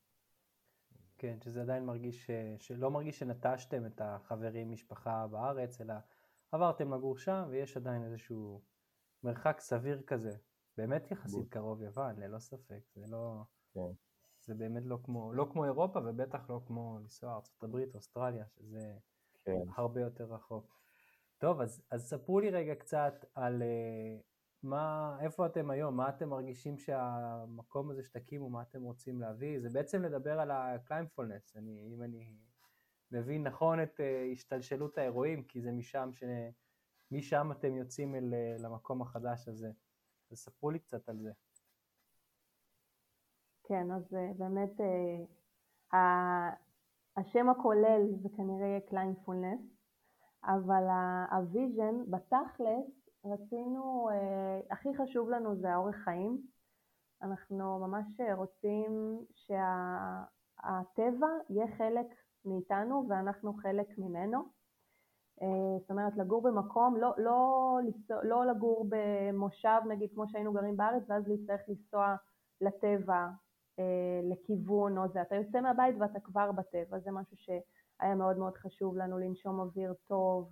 [1.19, 2.31] כן, שזה עדיין מרגיש, ש...
[2.59, 5.95] שלא מרגיש שנטשתם את החברים, משפחה בארץ, אלא
[6.53, 8.63] עברתם לגור שם, ויש עדיין איזשהו
[9.23, 10.37] מרחק סביר כזה.
[10.77, 11.49] באמת יחסית בול.
[11.51, 12.81] קרוב יוון, ללא ספק.
[12.95, 13.43] זה לא...
[13.75, 13.93] כן.
[14.41, 18.99] זה באמת לא כמו, לא כמו אירופה, ובטח לא כמו לנסוע ארצות הברית, אוסטרליה, שזה
[19.45, 19.61] כן.
[19.77, 20.79] הרבה יותר רחוק.
[21.39, 24.23] טוב, אז, אז ספרו לי רגע קצת על uh,
[24.63, 29.69] מה, איפה אתם היום, מה אתם מרגישים שהמקום הזה שתקימו, מה אתם רוצים להביא, זה
[29.71, 32.37] בעצם לדבר על ה-climbfulness, אני, אם אני
[33.11, 36.25] מבין נכון את uh, השתלשלות האירועים, כי זה משם, ש...
[37.11, 39.71] משם אתם יוצאים אל, uh, למקום החדש הזה.
[40.31, 41.33] אז ספרו לי קצת על זה.
[43.69, 44.81] כן, אז אה, באמת
[45.95, 46.51] אה,
[47.17, 49.61] השם הכולל זה כנראה יהיה Climbfulness,
[50.45, 50.85] אבל
[51.31, 56.47] ה vision בתכלס רצינו, אה, הכי חשוב לנו זה האורח חיים.
[57.23, 62.07] אנחנו ממש רוצים שהטבע יהיה חלק
[62.45, 64.43] מאיתנו ואנחנו חלק ממנו.
[65.43, 67.79] אה, זאת אומרת, לגור במקום, לא, לא,
[68.23, 72.17] לא לגור במושב נגיד כמו שהיינו גרים בארץ ואז להצטרך לנסוע
[72.61, 73.29] לטבע
[73.79, 78.57] אה, לכיוון או זה, אתה יוצא מהבית ואתה כבר בטבע, זה משהו שהיה מאוד מאוד
[78.57, 80.51] חשוב לנו, לנשום אוויר טוב.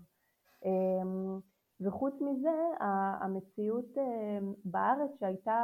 [0.64, 1.40] אמ,
[1.80, 2.58] וחוץ מזה,
[3.20, 5.58] המציאות אה, בארץ שהייתה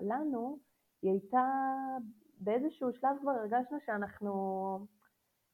[0.00, 0.58] לנו,
[1.02, 1.44] היא הייתה
[2.40, 4.32] באיזשהו שלב כבר הרגשנו שאנחנו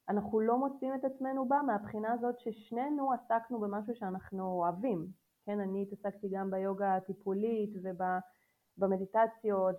[0.09, 5.07] אנחנו לא מוצאים את עצמנו בה מהבחינה הזאת ששנינו עסקנו במשהו שאנחנו אוהבים.
[5.47, 7.71] כן, אני התעסקתי גם ביוגה הטיפולית
[8.79, 9.77] ובמדיטציות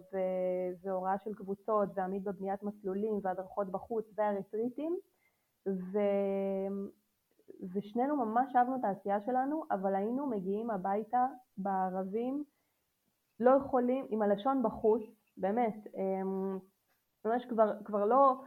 [0.83, 4.97] והוראה של קבוצות ועמית בבניית מסלולים והדרכות בחוץ והרטריטים
[5.67, 6.89] ו-
[7.73, 11.25] ושנינו ממש אהבנו את העשייה שלנו, אבל היינו מגיעים הביתה
[11.57, 12.43] בערבים,
[13.39, 15.01] לא יכולים, עם הלשון בחוץ,
[15.37, 16.59] באמת, אמ,
[17.25, 18.41] ממש כבר, כבר לא,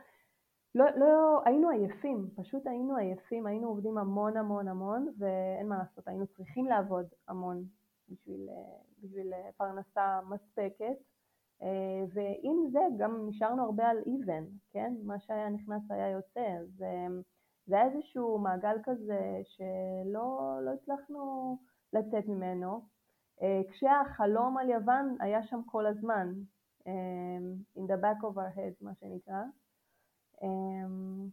[0.74, 6.08] לא, לא, היינו עייפים, פשוט היינו עייפים, היינו עובדים המון המון המון, ואין מה לעשות,
[6.08, 7.64] היינו צריכים לעבוד המון
[8.08, 10.96] בשביל, אה, בשביל אה, פרנסה מספקת,
[11.62, 14.94] אה, ועם זה גם נשארנו הרבה על even, כן?
[15.04, 16.84] מה שהיה נכנס היה יוצא, אז
[17.66, 21.56] זה היה איזשהו מעגל כזה שלא לא הצלחנו
[21.92, 22.80] לצאת ממנו,
[23.70, 26.32] כשהחלום על יוון היה שם כל הזמן,
[27.78, 29.42] in the back of our head, מה שנקרא.
[30.42, 31.28] אמ,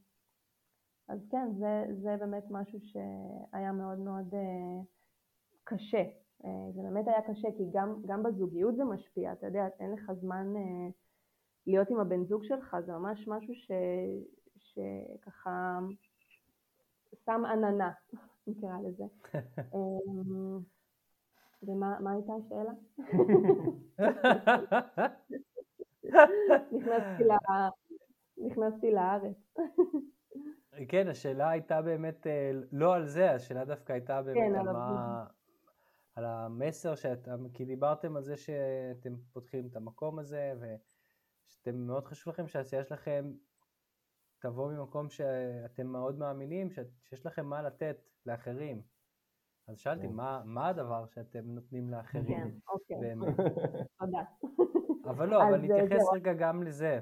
[1.08, 4.82] אז כן, זה, זה באמת משהו שהיה מאוד מאוד אה,
[5.64, 6.04] קשה.
[6.46, 10.12] אה, זה באמת היה קשה, כי גם, גם בזוגיות זה משפיע, אתה יודע, אין לך
[10.14, 10.90] זמן אה,
[11.68, 13.72] להיות עם הבן זוג שלך, זה ממש משהו ש,
[14.58, 15.80] שככה
[17.26, 17.92] שם עננה,
[18.48, 19.06] נקרא לזה.
[19.76, 20.60] אמ,
[21.64, 22.72] ומה מה הייתה השאלה?
[26.72, 27.32] נכנסתי, ל...
[28.40, 29.54] נכנסתי לארץ.
[30.90, 34.74] כן, השאלה הייתה באמת אה, לא על זה, השאלה דווקא הייתה באמת כן, על על
[34.74, 35.26] מה...
[36.16, 40.54] על המסר שאתם, כי דיברתם על זה שאתם פותחים את המקום הזה,
[41.48, 43.32] שאתם מאוד חשוב לכם שהעשייה שלכם
[44.40, 46.70] תבוא ממקום שאתם מאוד מאמינים,
[47.04, 48.82] שיש לכם מה לתת לאחרים.
[49.68, 50.14] אז שאלתי, כן.
[50.14, 52.28] מה, מה הדבר שאתם נותנים לאחרים?
[52.28, 52.98] כן, אוקיי.
[54.00, 54.22] תודה.
[55.06, 57.00] אבל לא, אבל נתייחס רגע גם לזה.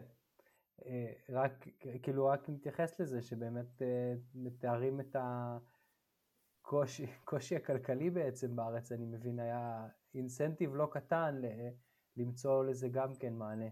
[0.86, 1.68] אה, רק,
[2.02, 5.16] כאילו, רק נתייחס לזה, שבאמת אה, מתארים את
[6.64, 11.42] הקושי הכלכלי בעצם בארץ, אני מבין, היה אינסנטיב לא קטן
[12.18, 13.70] למצוא לזה גם כן מענה.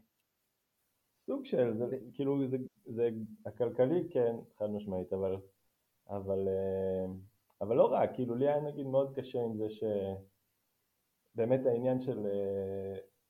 [1.26, 3.10] סוג של, זה, כאילו, זה, זה
[3.46, 5.36] הכלכלי כן, חד משמעית, אבל,
[6.10, 7.06] אבל, אה,
[7.62, 12.28] אבל לא רק, כאילו, לי היה נגיד מאוד קשה עם זה שבאמת העניין של,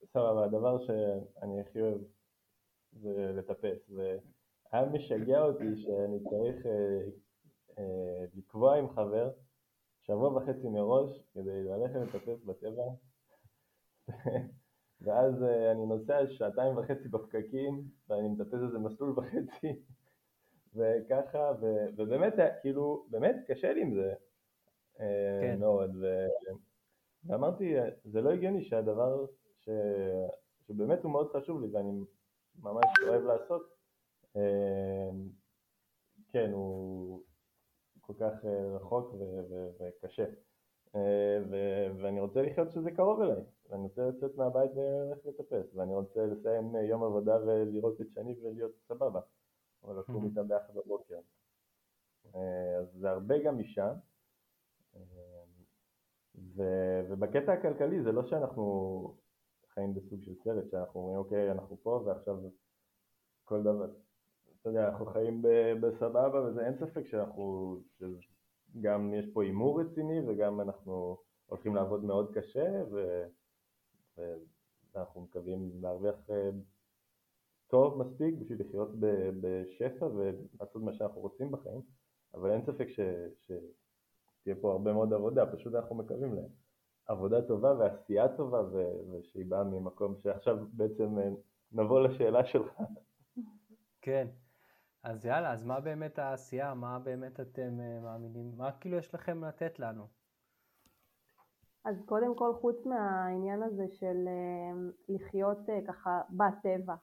[0.05, 2.01] סבבה, הדבר שאני הכי אוהב
[2.95, 6.99] זה לטפס, והיה משגע אותי שאני צריך אה,
[7.79, 9.31] אה, לקבוע עם חבר
[10.01, 12.83] שבוע וחצי מראש כדי ללכת לטפס בטבע,
[15.01, 19.67] ואז אה, אני נוסע שעתיים וחצי בפקקים ואני מטפס איזה מסלול וחצי.
[20.75, 21.65] וככה, ו,
[21.97, 24.13] ובאמת, כאילו, באמת קשה לי עם זה
[25.41, 25.57] כן.
[25.59, 26.05] מאוד, ו,
[27.25, 29.25] ואמרתי, זה לא הגיוני שהדבר
[29.59, 29.69] ש,
[30.67, 31.91] שבאמת הוא מאוד חשוב לי ואני
[32.59, 33.75] ממש אוהב לעשות,
[34.35, 35.29] אמ,
[36.29, 37.23] כן, הוא
[38.01, 39.15] כל כך אה, רחוק
[39.79, 40.25] וקשה.
[40.95, 41.39] אה,
[42.01, 46.75] ואני רוצה לחיות שזה קרוב אליי, ואני רוצה לצאת מהבית וללכת לטפס, ואני רוצה לסיים
[46.75, 49.21] יום עבודה ולראות את שני ולהיות סבבה,
[49.83, 51.19] או לקום איתה ביחד בבוקר.
[52.35, 53.93] אה, אז זה הרבה גם משם,
[57.07, 59.15] ובקטע הכלכלי זה לא שאנחנו
[59.75, 62.37] חיים בסוג של סרט, שאנחנו אומרים אוקיי, אנחנו פה ועכשיו
[63.43, 63.85] כל דבר,
[64.61, 65.41] אתה יודע, אנחנו חיים
[65.81, 72.33] בסבבה וזה אין ספק שאנחנו, שגם יש פה הימור רציני וגם אנחנו הולכים לעבוד מאוד
[72.33, 73.23] קשה ו,
[74.93, 76.49] ואנחנו מקווים להרוויח אה,
[77.67, 78.89] טוב מספיק בשביל לחיות
[79.41, 81.81] בשפע ולעשות מה שאנחנו רוצים בחיים,
[82.33, 82.99] אבל אין ספק ש,
[83.41, 86.64] שתהיה פה הרבה מאוד עבודה, פשוט אנחנו מקווים להם.
[87.07, 88.61] עבודה טובה ועשייה טובה
[89.11, 91.29] ושהיא באה ממקום שעכשיו בעצם אה,
[91.71, 92.81] נבוא לשאלה שלך.
[94.01, 94.27] כן,
[95.03, 96.73] אז יאללה, אז מה באמת העשייה?
[96.73, 98.51] מה באמת אתם אה, מאמינים?
[98.57, 100.07] מה כאילו יש לכם לתת לנו?
[101.85, 106.95] אז קודם כל, חוץ מהעניין הזה של אה, לחיות ככה בטבע,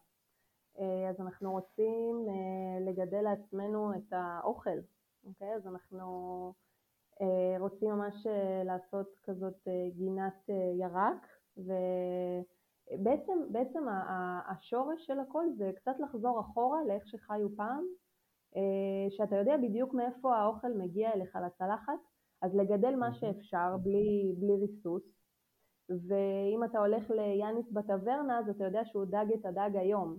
[1.10, 2.26] אז אנחנו רוצים
[2.86, 4.78] לגדל לעצמנו את האוכל,
[5.24, 5.54] אוקיי?
[5.54, 6.54] אז אנחנו
[7.58, 13.84] רוצים ממש אה, לעשות כזאת אה, גינת ירק, ובעצם בעצם
[14.50, 17.84] השורש של הכל זה קצת לחזור אחורה לאיך שחיו פעם,
[19.10, 21.98] שאתה יודע בדיוק מאיפה האוכל מגיע אליך לצלחת,
[22.42, 25.02] אז לגדל מה שאפשר בלי, בלי ריסוס,
[25.88, 30.16] ואם אתה הולך ליאניס בטברנה אז אתה יודע שהוא דג את הדג היום,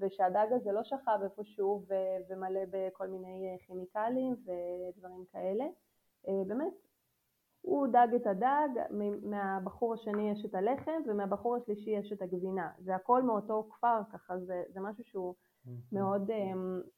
[0.00, 1.86] ושהדג הזה לא שכב איפשהו
[2.28, 5.87] ומלא בכל מיני כימיקלים ודברים כאלה, אה,
[6.46, 6.72] באמת,
[7.60, 8.68] הוא דג את הדג,
[9.22, 12.70] מהבחור השני יש את הלחם ומהבחור השלישי יש את הגבינה.
[12.78, 15.34] זה הכל מאותו כפר, ככה זה, זה משהו שהוא
[15.92, 16.88] מאוד um,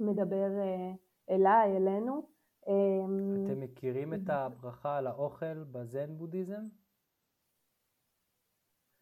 [0.00, 0.96] מדבר uh,
[1.30, 2.28] אליי, אלינו.
[2.62, 6.68] אתם מכירים את הברכה על האוכל בזן בודהיזם?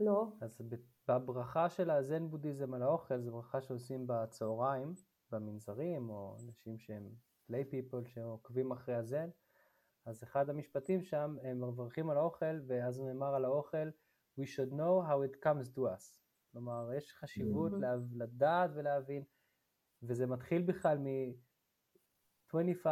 [0.00, 0.26] לא.
[0.40, 0.62] אז
[1.08, 4.94] בברכה של הזן בודהיזם על האוכל, זו ברכה שעושים בצהריים,
[5.32, 7.10] במנזרים, או אנשים שהם
[7.46, 9.28] פליי פיפול שעוקבים אחרי הזן.
[10.06, 13.88] אז אחד המשפטים שם, הם מברכים על האוכל, ואז נאמר על האוכל,
[14.38, 16.14] We should know how it comes to us.
[16.52, 18.16] כלומר, יש חשיבות mm-hmm.
[18.16, 19.24] לדעת ולהבין,
[20.02, 22.86] וזה מתחיל בכלל מ-25,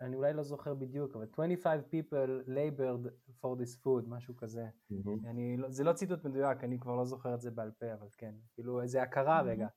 [0.00, 4.68] אני אולי לא זוכר בדיוק, אבל 25 people labored for this food, משהו כזה.
[4.92, 5.28] Mm-hmm.
[5.28, 8.08] אני, לא, זה לא ציטוט מדויק, אני כבר לא זוכר את זה בעל פה, אבל
[8.18, 9.44] כן, כאילו איזה הכרה mm-hmm.
[9.44, 9.68] רגע.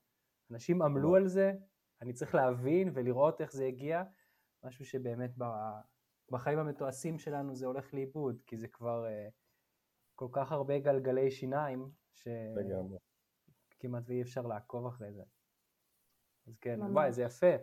[0.50, 1.52] אנשים עמלו על זה,
[2.02, 4.02] אני צריך להבין ולראות איך זה הגיע,
[4.64, 5.36] משהו שבאמת
[6.34, 9.32] בחיים המתועשים שלנו זה הולך לאיבוד, כי זה כבר uh,
[10.14, 15.22] כל כך הרבה גלגלי שיניים, שכמעט ואי אפשר לעקוב אחרי זה.
[16.46, 16.90] אז כן, ממש.
[16.92, 17.56] וואי, זה יפה.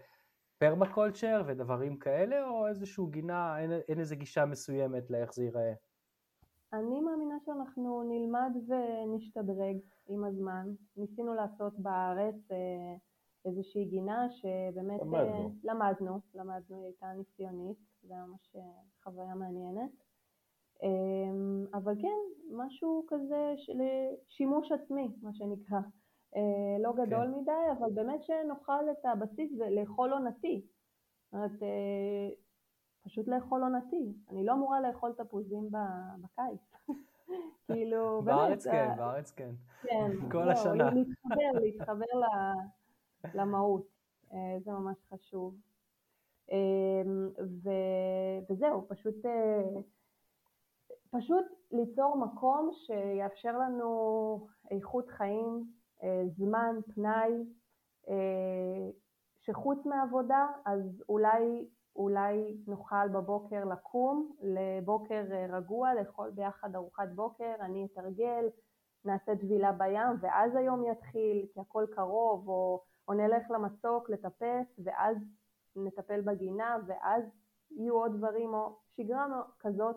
[0.58, 5.74] פרמקולצ'ר ודברים כאלה, או איזושהי גינה, אין, אין איזה גישה מסוימת לאיך זה ייראה?
[6.74, 10.68] אני מאמינה שאנחנו נלמד ונשתדרג עם הזמן.
[10.98, 12.96] ניסינו לעשות בארץ אה,
[13.46, 18.62] איזושהי גינה שבאמת למדנו, אה, למדנו, למדנו, היא הייתה ניסיונית, זה היה ממש אה,
[19.04, 19.92] חוויה מעניינת.
[20.84, 23.82] אמ, אבל כן, משהו כזה של
[24.30, 25.80] שימוש עצמי, מה שנקרא.
[26.36, 27.40] אה, לא גדול כן.
[27.40, 30.66] מדי, אבל באמת שנאכל את הבסיס ולאכול עונתי.
[31.26, 31.52] זאת אומרת,
[33.04, 34.14] פשוט לאכול עונתי.
[34.30, 35.70] אני לא אמורה לאכול תפוזים
[36.22, 36.74] בקיץ.
[37.68, 39.52] כאילו, בארץ באמת, כן, אה, בארץ כן.
[39.82, 40.90] כן, כל השנה.
[40.92, 42.06] להתחבר, להתחבר
[43.34, 43.88] למהות,
[44.34, 45.56] אה, זה ממש חשוב.
[46.52, 47.12] אה,
[47.64, 49.82] ו- וזהו, פשוט, אה,
[51.12, 55.64] פשוט ליצור מקום שיאפשר לנו איכות חיים,
[56.04, 57.32] אה, זמן, פנאי,
[58.10, 58.90] אה,
[59.40, 67.86] שחוץ מעבודה, אז אולי, אולי נוכל בבוקר לקום לבוקר רגוע, לאכול ביחד ארוחת בוקר, אני
[67.86, 68.50] אתרגל,
[69.06, 75.18] נעשה טבילה בים, ואז היום יתחיל, כי הכל קרוב, או, או נלך למצוק לטפס, ואז
[75.76, 77.24] נטפל בגינה, ואז
[77.72, 79.96] יהיו עוד דברים, או שגרה כזאת,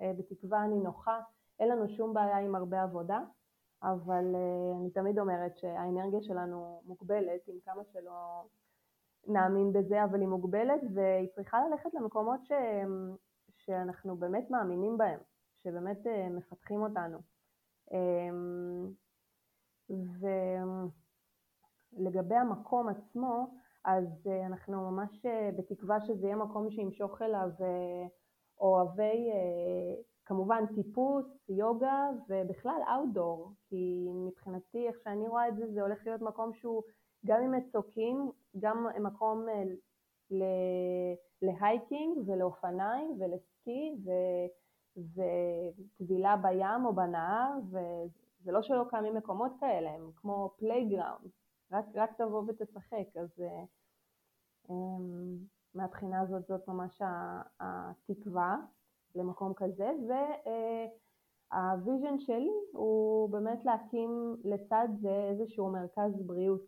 [0.00, 1.20] אה, בתקווה נינוחה.
[1.60, 3.20] אין לנו שום בעיה עם הרבה עבודה,
[3.82, 8.44] אבל אה, אני תמיד אומרת שהאנרגיה שלנו מוגבלת, עם כמה שלא
[9.26, 12.52] נאמין בזה, אבל היא מוגבלת, והיא צריכה ללכת למקומות ש...
[13.66, 15.20] שאנחנו באמת מאמינים בהם,
[15.62, 17.18] שבאמת אה, מפתחים אותנו.
[17.92, 18.92] אמ,
[21.98, 23.54] ולגבי המקום עצמו,
[23.86, 28.06] אז אה, אנחנו ממש אה, בתקווה שזה יהיה מקום שימשוך אליו אה,
[28.60, 29.30] אוהבי
[30.24, 36.22] כמובן טיפוס, יוגה ובכלל outdoor, כי מבחינתי איך שאני רואה את זה זה הולך להיות
[36.22, 36.82] מקום שהוא
[37.26, 39.46] גם עם מצוקים, גם מקום
[41.42, 43.96] ל hiking ולאופניים ולסקי.
[44.96, 51.30] וטבילה בים או בנהר, וזה לא שלא קיימים מקומות כאלה, הם כמו playground,
[51.72, 53.42] רק, רק תבוא ותשחק, אז
[55.74, 57.02] מהבחינה הזאת זאת ממש
[57.60, 58.56] התקווה
[59.14, 59.90] למקום כזה,
[61.52, 66.62] והוויז'ן uh, שלי הוא באמת להקים לצד זה איזשהו מרכז בריאות.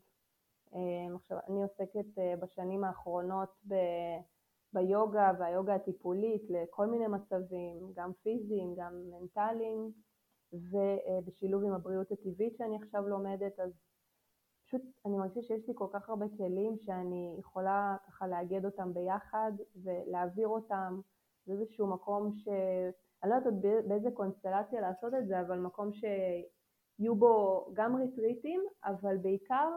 [0.71, 3.75] Um, עכשיו, אני עוסקת uh, בשנים האחרונות ב...
[4.73, 9.93] ביוגה והיוגה הטיפולית לכל מיני מצבים, גם פיזיים, גם מנטליים,
[10.53, 13.71] ובשילוב עם הבריאות הטבעית שאני עכשיו לומדת, אז
[14.69, 19.53] פשוט אני מרגישה שיש לי כל כך הרבה כלים שאני יכולה ככה לאגד אותם ביחד
[19.83, 21.01] ולהעביר אותם
[21.47, 22.49] לאיזשהו מקום ש...
[23.23, 29.17] אני לא יודעת באיזה קונסטלציה לעשות את זה, אבל מקום שיהיו בו גם ריטריטים, אבל
[29.17, 29.71] בעיקר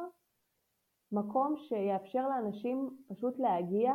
[1.11, 3.93] מקום שיאפשר לאנשים פשוט להגיע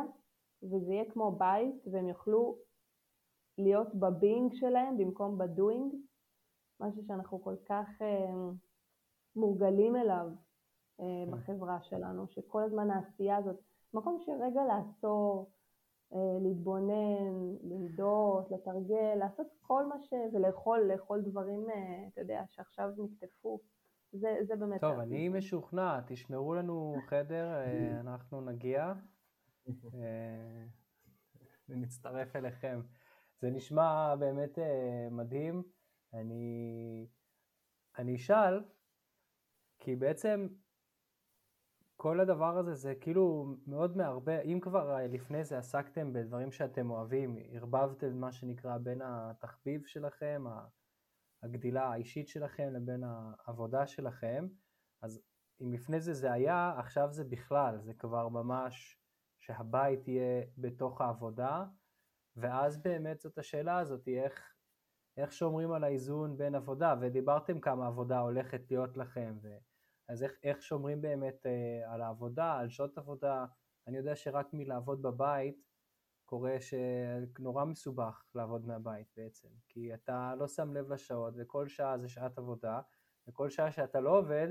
[0.63, 2.57] וזה יהיה כמו בית והם יוכלו
[3.57, 5.95] להיות בבינג שלהם במקום בדוינג,
[6.79, 8.49] משהו שאנחנו כל כך אה,
[9.35, 10.46] מורגלים אליו.
[11.31, 13.55] בחברה שלנו, שכל הזמן העשייה הזאת,
[13.93, 15.51] מקום שרגע לעצור,
[16.13, 20.13] אה, להתבונן, לנדות, לתרגל, לעשות כל מה ש...
[20.33, 23.59] ולאכול, לאכול דברים, אה, אתה יודע, שעכשיו נקטפו.
[24.11, 24.81] זה, זה באמת...
[24.81, 28.93] טוב, אני משוכנע, תשמרו לנו חדר, אה, אנחנו נגיע.
[29.95, 30.63] אה,
[31.69, 32.81] ונצטרף אליכם.
[33.41, 35.63] זה נשמע באמת אה, מדהים.
[36.13, 37.07] אני,
[37.97, 38.63] אני אשאל,
[39.79, 40.47] כי בעצם
[41.97, 47.37] כל הדבר הזה זה כאילו מאוד מערבה, אם כבר לפני זה עסקתם בדברים שאתם אוהבים,
[47.51, 50.43] ערבבתם מה שנקרא בין התחביב שלכם,
[51.43, 54.47] הגדילה האישית שלכם לבין העבודה שלכם,
[55.01, 55.21] אז
[55.61, 58.99] אם לפני זה זה היה, עכשיו זה בכלל, זה כבר ממש
[59.39, 61.65] שהבית יהיה בתוך העבודה,
[62.35, 64.53] ואז באמת זאת השאלה הזאת, איך,
[65.17, 69.47] איך שומרים על האיזון בין עבודה, ודיברתם כמה עבודה הולכת להיות לכם, ו...
[70.09, 73.45] אז איך, איך שומרים באמת אה, על העבודה, על שעות עבודה,
[73.87, 75.67] אני יודע שרק מלעבוד בבית
[76.25, 82.09] קורה שנורא מסובך לעבוד מהבית בעצם, כי אתה לא שם לב לשעות וכל שעה זה
[82.09, 82.81] שעת עבודה,
[83.27, 84.47] וכל שעה שאתה לא עובד,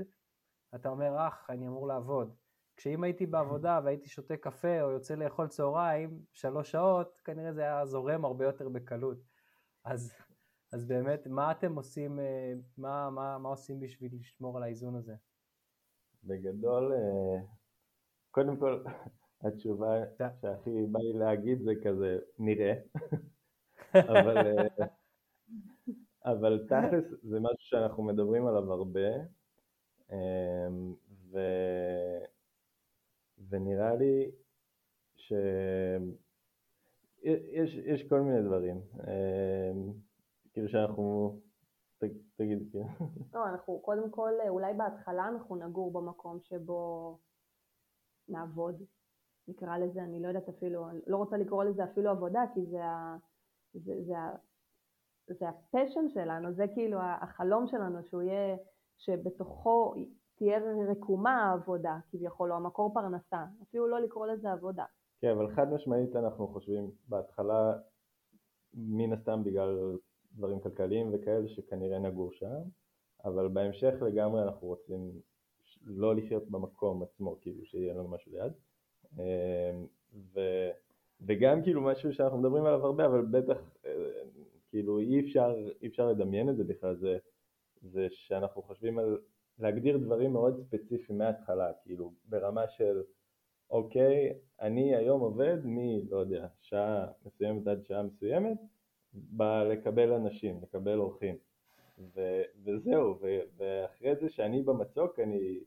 [0.75, 2.35] אתה אומר, אך, אני אמור לעבוד.
[2.75, 7.85] כשאם הייתי בעבודה והייתי שותה קפה או יוצא לאכול צהריים, שלוש שעות, כנראה זה היה
[7.85, 9.17] זורם הרבה יותר בקלות.
[9.83, 10.13] אז,
[10.73, 15.15] אז באמת, מה אתם עושים, אה, מה, מה, מה עושים בשביל לשמור על האיזון הזה?
[16.23, 17.41] בגדול, אה,
[18.31, 18.83] קודם כל,
[19.43, 19.93] התשובה
[20.41, 22.73] שהכי בא לי להגיד זה כזה, נראה.
[24.11, 24.85] אבל, אה,
[26.25, 29.09] אבל תכלס זה משהו שאנחנו מדברים עליו הרבה,
[31.31, 31.39] ו...
[33.49, 34.31] ונראה לי
[35.15, 35.35] שיש
[37.85, 39.93] יש כל מיני דברים, אמ,
[40.53, 41.39] כאילו שאנחנו,
[42.37, 43.05] תגיד, כן.
[43.33, 47.17] לא, אנחנו קודם כל, אולי בהתחלה אנחנו נגור במקום שבו
[48.29, 48.83] נעבוד,
[49.47, 53.17] נקרא לזה, אני לא יודעת אפילו, לא רוצה לקרוא לזה אפילו עבודה, כי זה, ה,
[53.73, 54.35] זה, זה, ה,
[55.27, 58.57] זה הפשן שלנו, זה כאילו החלום שלנו, שהוא יהיה,
[58.97, 59.93] שבתוכו
[60.35, 64.85] תהיה רקומה העבודה כביכול, או המקור פרנסה, אפילו לא לקרוא לזה עבודה.
[65.21, 67.73] כן, אבל חד משמעית אנחנו חושבים בהתחלה,
[68.73, 69.97] מן הסתם בגלל
[70.37, 72.61] דברים כלכליים וכאלה שכנראה נגור שם,
[73.25, 75.11] אבל בהמשך לגמרי אנחנו רוצים
[75.83, 78.51] לא לחיות במקום עצמו, כאילו שיהיה לנו משהו ליד.
[80.33, 80.39] ו,
[81.21, 83.57] וגם כאילו משהו שאנחנו מדברים עליו הרבה, אבל בטח
[84.69, 87.17] כאילו אי אפשר, אי אפשר לדמיין את זה בכלל, זה,
[87.81, 89.17] זה שאנחנו חושבים על
[89.59, 93.01] להגדיר דברים מאוד ספציפיים מההתחלה, כאילו ברמה של
[93.69, 95.77] אוקיי, אני היום עובד מ,
[96.09, 98.57] לא יודע, שעה מסוימת עד שעה מסוימת,
[99.29, 101.35] בא לקבל אנשים, לקבל אורחים,
[102.15, 105.59] ו, וזהו, ו, ואחרי זה שאני במצוק אני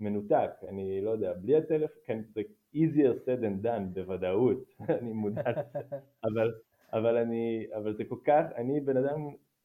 [0.00, 2.42] מנותק, אני לא יודע, בלי הטלפון, כן, זה
[2.74, 4.64] easier said than done בוודאות,
[5.00, 5.80] אני מודע לזה,
[6.24, 6.54] אבל,
[6.92, 7.16] אבל
[7.76, 9.20] אבל זה כל כך, אני בן אדם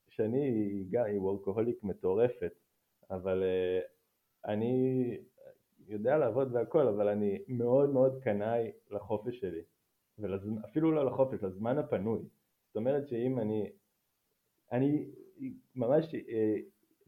[0.09, 2.53] שאני גם עם וורקוהוליק מטורפת,
[3.11, 5.18] אבל uh, אני
[5.88, 9.61] יודע לעבוד והכל, אבל אני מאוד מאוד קנאי לחופש שלי,
[10.20, 12.20] ולזמן, אפילו לא לחופש, לזמן הפנוי.
[12.78, 13.69] אומרת שאם אני,
[14.71, 15.05] אני
[15.75, 16.55] ממש, אה,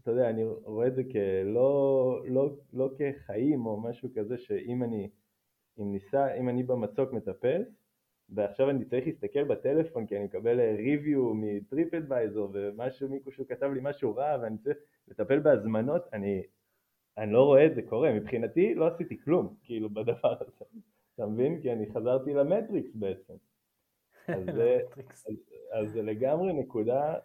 [0.01, 5.09] אתה יודע, אני רואה את זה כלא לא, לא כחיים או משהו כזה, שאם אני,
[5.79, 7.67] אם ניסה, אם אני במצוק מטפס,
[8.29, 13.79] ועכשיו אני צריך להסתכל בטלפון כי אני מקבל ריוויו מטריפ אדוויזור ומשהו, מישהו כתב לי
[13.83, 16.43] משהו רע ואני צריך לטפל בהזמנות, אני,
[17.17, 20.65] אני לא רואה את זה קורה, מבחינתי לא עשיתי כלום, כאילו, בדבר הזה,
[21.15, 21.61] אתה מבין?
[21.61, 23.33] כי אני חזרתי למטריקס בעצם.
[24.37, 24.79] אז זה,
[25.27, 25.35] אז,
[25.71, 27.15] אז זה לגמרי נקודה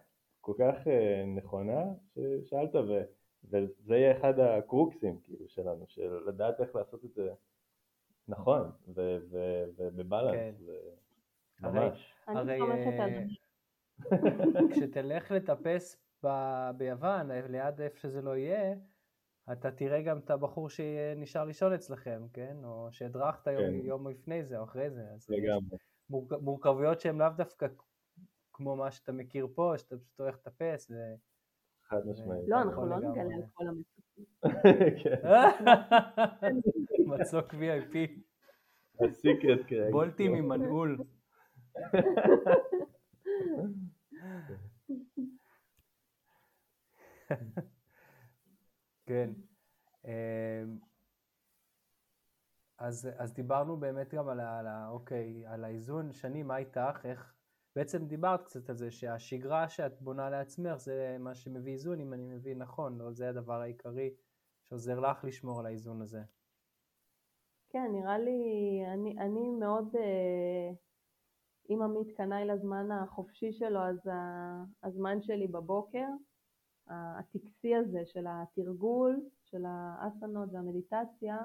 [0.41, 1.83] כל כך אה, נכונה
[2.13, 3.03] ששאלת, ו,
[3.43, 7.33] וזה יהיה אחד הקרוקסים כאילו שלנו, של לדעת איך לעשות את זה
[8.27, 10.55] נכון, ובבלנס, כן.
[11.61, 12.13] ממש.
[12.27, 13.23] הרי אה,
[14.71, 15.97] כשתלך לטפס
[16.77, 18.75] ביוון, ליד איפה שזה לא יהיה,
[19.51, 22.57] אתה תראה גם את הבחור שנשאר לישון אצלכם, כן?
[22.63, 23.85] או שהדרכת יום, כן.
[23.85, 25.03] יום לפני זה או אחרי זה.
[25.29, 25.77] לגמרי.
[26.09, 27.67] מורכבויות שהן לאו דווקא
[28.53, 30.91] כמו מה שאתה מכיר פה, שאתה פשוט הולך לטפס.
[30.91, 30.93] ו...
[31.87, 32.43] חד משמעית.
[32.47, 34.25] לא, אנחנו לא נגלה את כל המצוקים.
[37.19, 37.95] מצוק VIP.
[38.99, 39.91] הסיקרט קרק.
[39.91, 40.97] בולטים עם מנעול.
[49.05, 49.29] כן.
[52.77, 56.13] אז, אז דיברנו באמת גם על, על, אוקיי, על האיזון.
[56.13, 57.01] שני, מה איתך?
[57.03, 57.35] איך...
[57.75, 62.25] בעצם דיברת קצת על זה שהשגרה שאת בונה לעצמך זה מה שמביא איזון, אם אני
[62.25, 64.13] מבין נכון, לא זה הדבר העיקרי
[64.63, 66.21] שעוזר לך לשמור על האיזון הזה.
[67.69, 68.39] כן, נראה לי,
[68.93, 70.71] אני, אני מאוד, אה,
[71.69, 74.09] אם עמית קנאי לזמן החופשי שלו, אז
[74.83, 76.07] הזמן שלי בבוקר,
[76.87, 81.37] הטקסי הזה של התרגול, של האסנות והמדיטציה,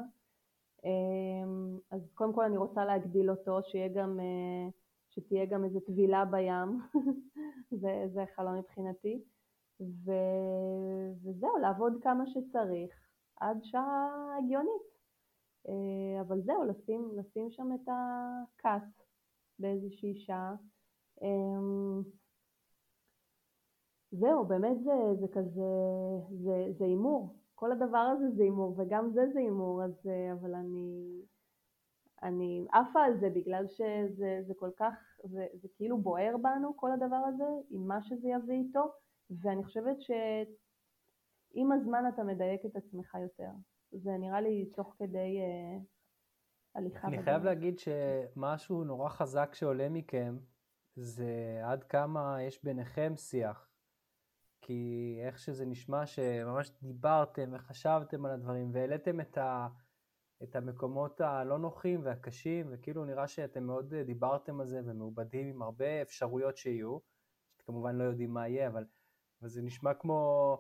[1.91, 4.71] אז קודם כל אני רוצה להגדיל אותו, שיהיה גם, אה,
[5.11, 6.79] שתהיה גם איזו טבילה בים,
[7.81, 9.23] זה, זה חלום מבחינתי,
[9.81, 10.13] ו,
[11.25, 12.95] וזהו, לעבוד כמה שצריך
[13.37, 14.83] עד שעה הגיונית,
[15.69, 19.03] אה, אבל זהו, לשים, לשים שם את הכת
[19.59, 20.55] באיזושהי שעה.
[21.23, 22.03] אמ,
[24.13, 25.71] זהו, באמת זה, זה כזה,
[26.79, 31.21] זה הימור, כל הדבר הזה זה הימור, וגם זה זה הימור, אז, אה, אבל אני,
[32.23, 34.95] אני עפה על זה בגלל שזה זה כל כך,
[35.25, 38.93] זה, זה כאילו בוער בנו כל הדבר הזה, עם מה שזה יביא איתו,
[39.31, 43.51] ואני חושבת שעם הזמן אתה מדייק את עצמך יותר.
[43.93, 45.85] זה נראה לי תוך כדי uh,
[46.75, 47.09] הליכה.
[47.09, 50.39] אני חייב להגיד שמשהו נורא חזק שעולה מכם,
[50.97, 53.70] זה עד כמה יש ביניכם שיח.
[54.61, 59.69] כי איך שזה נשמע שממש דיברתם וחשבתם על הדברים והעליתם את, ה,
[60.43, 66.03] את המקומות הלא נוחים והקשים וכאילו נראה שאתם מאוד דיברתם על זה ומעובדים עם הרבה
[66.03, 66.99] אפשרויות שיהיו,
[67.67, 68.85] כמובן לא יודעים מה יהיה אבל,
[69.41, 70.59] אבל זה נשמע כמו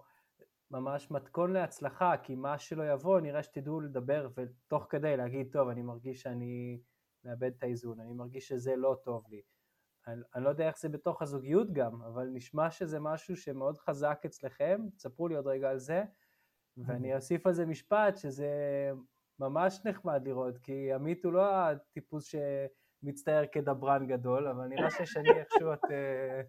[0.70, 5.82] ממש מתכון להצלחה כי מה שלא יבוא נראה שתדעו לדבר ותוך כדי להגיד טוב אני
[5.82, 6.80] מרגיש שאני
[7.24, 9.42] מאבד את האיזון, אני מרגיש שזה לא טוב לי
[10.12, 14.22] אני, אני לא יודע איך זה בתוך הזוגיות גם, אבל נשמע שזה משהו שמאוד חזק
[14.26, 16.04] אצלכם, תספרו לי עוד רגע על זה,
[16.76, 18.50] ואני אוסיף על זה משפט שזה
[19.38, 22.34] ממש נחמד לראות, כי עמית הוא לא הטיפוס
[23.02, 26.40] שמצטייר כדברן גדול, אבל נראה ששני איכשהו את, אה,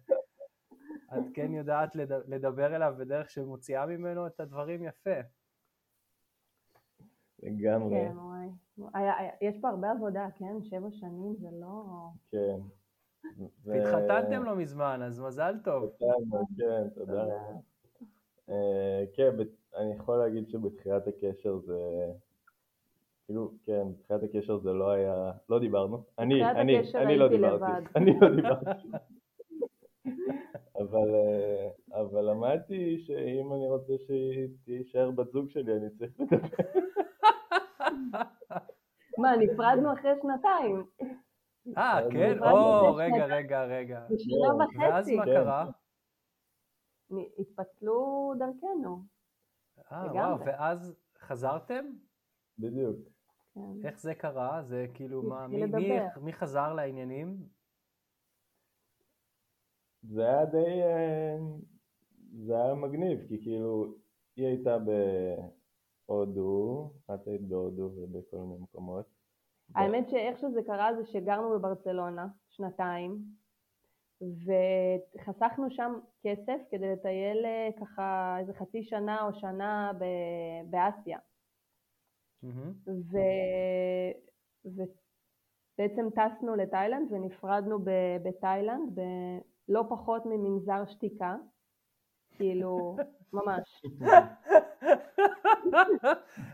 [1.18, 1.96] את כן יודעת
[2.26, 5.20] לדבר אליו בדרך שמוציאה ממנו את הדברים יפה.
[7.42, 7.94] לגמרי.
[7.94, 8.48] כן, וואי.
[9.40, 10.62] יש פה הרבה עבודה, כן?
[10.62, 11.84] שבע שנים זה לא...
[12.30, 12.60] כן.
[13.64, 15.90] והתחתנתם לא מזמן, אז מזל טוב.
[16.58, 17.24] כן, תודה.
[18.48, 19.30] אה, כן,
[19.76, 21.78] אני יכול להגיד שבתחילת הקשר זה...
[23.26, 25.30] כאילו, כן, בתחילת הקשר זה לא היה...
[25.48, 26.02] לא דיברנו.
[26.18, 27.64] אני, אני, אני לא דיברתי.
[27.96, 28.70] אני לא דיברתי.
[30.76, 31.68] אבל, אה,
[32.00, 36.48] אבל למדתי שאם אני רוצה שהיא תישאר בת זוג שלי, אני צריך לדבר.
[39.18, 40.84] מה, נפרדנו אחרי שנתיים.
[41.76, 42.42] אה, אז כן?
[42.42, 43.26] או, רגע.
[43.26, 44.06] רגע, רגע.
[44.10, 45.16] בשנה ואז וחצי.
[45.16, 45.30] מה כן.
[45.34, 45.70] קרה?
[47.38, 49.02] התפצלו דרכנו.
[49.92, 50.12] אה.
[50.12, 51.84] וואו, ואז חזרתם?
[52.58, 52.96] בדיוק.
[53.54, 53.86] כן.
[53.86, 54.62] איך זה קרה?
[54.62, 55.46] זה כאילו, מה.
[56.22, 57.36] מי חזר לעניינים?
[60.02, 61.36] זה היה די, אה,
[62.46, 63.94] זה היה מגניב, כי כאילו,
[64.36, 64.76] היא הייתה
[66.08, 69.21] בהודו, את היית בהודו ובכל מיני מקומות.
[69.74, 73.18] האמת שאיך שזה קרה זה שגרנו בברצלונה שנתיים,
[74.20, 81.18] וחסכנו שם כסף כדי לטייל אה, ככה איזה חצי שנה או שנה ב- באסיה.
[82.42, 82.72] מהמם.
[82.86, 83.18] ו...
[84.64, 87.78] ובעצם טסנו לתאילנד ונפרדנו
[88.22, 88.98] בתאילנד
[89.68, 91.36] בלא פחות ממנזר שתיקה,
[92.30, 92.96] כאילו,
[93.32, 93.82] ממש.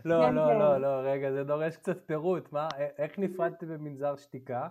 [0.05, 0.59] לא, כן, לא, כן.
[0.59, 2.51] לא, לא, רגע, זה דורש קצת פירוט.
[2.51, 4.67] מה, א- איך נפרדתם במנזר שתיקה?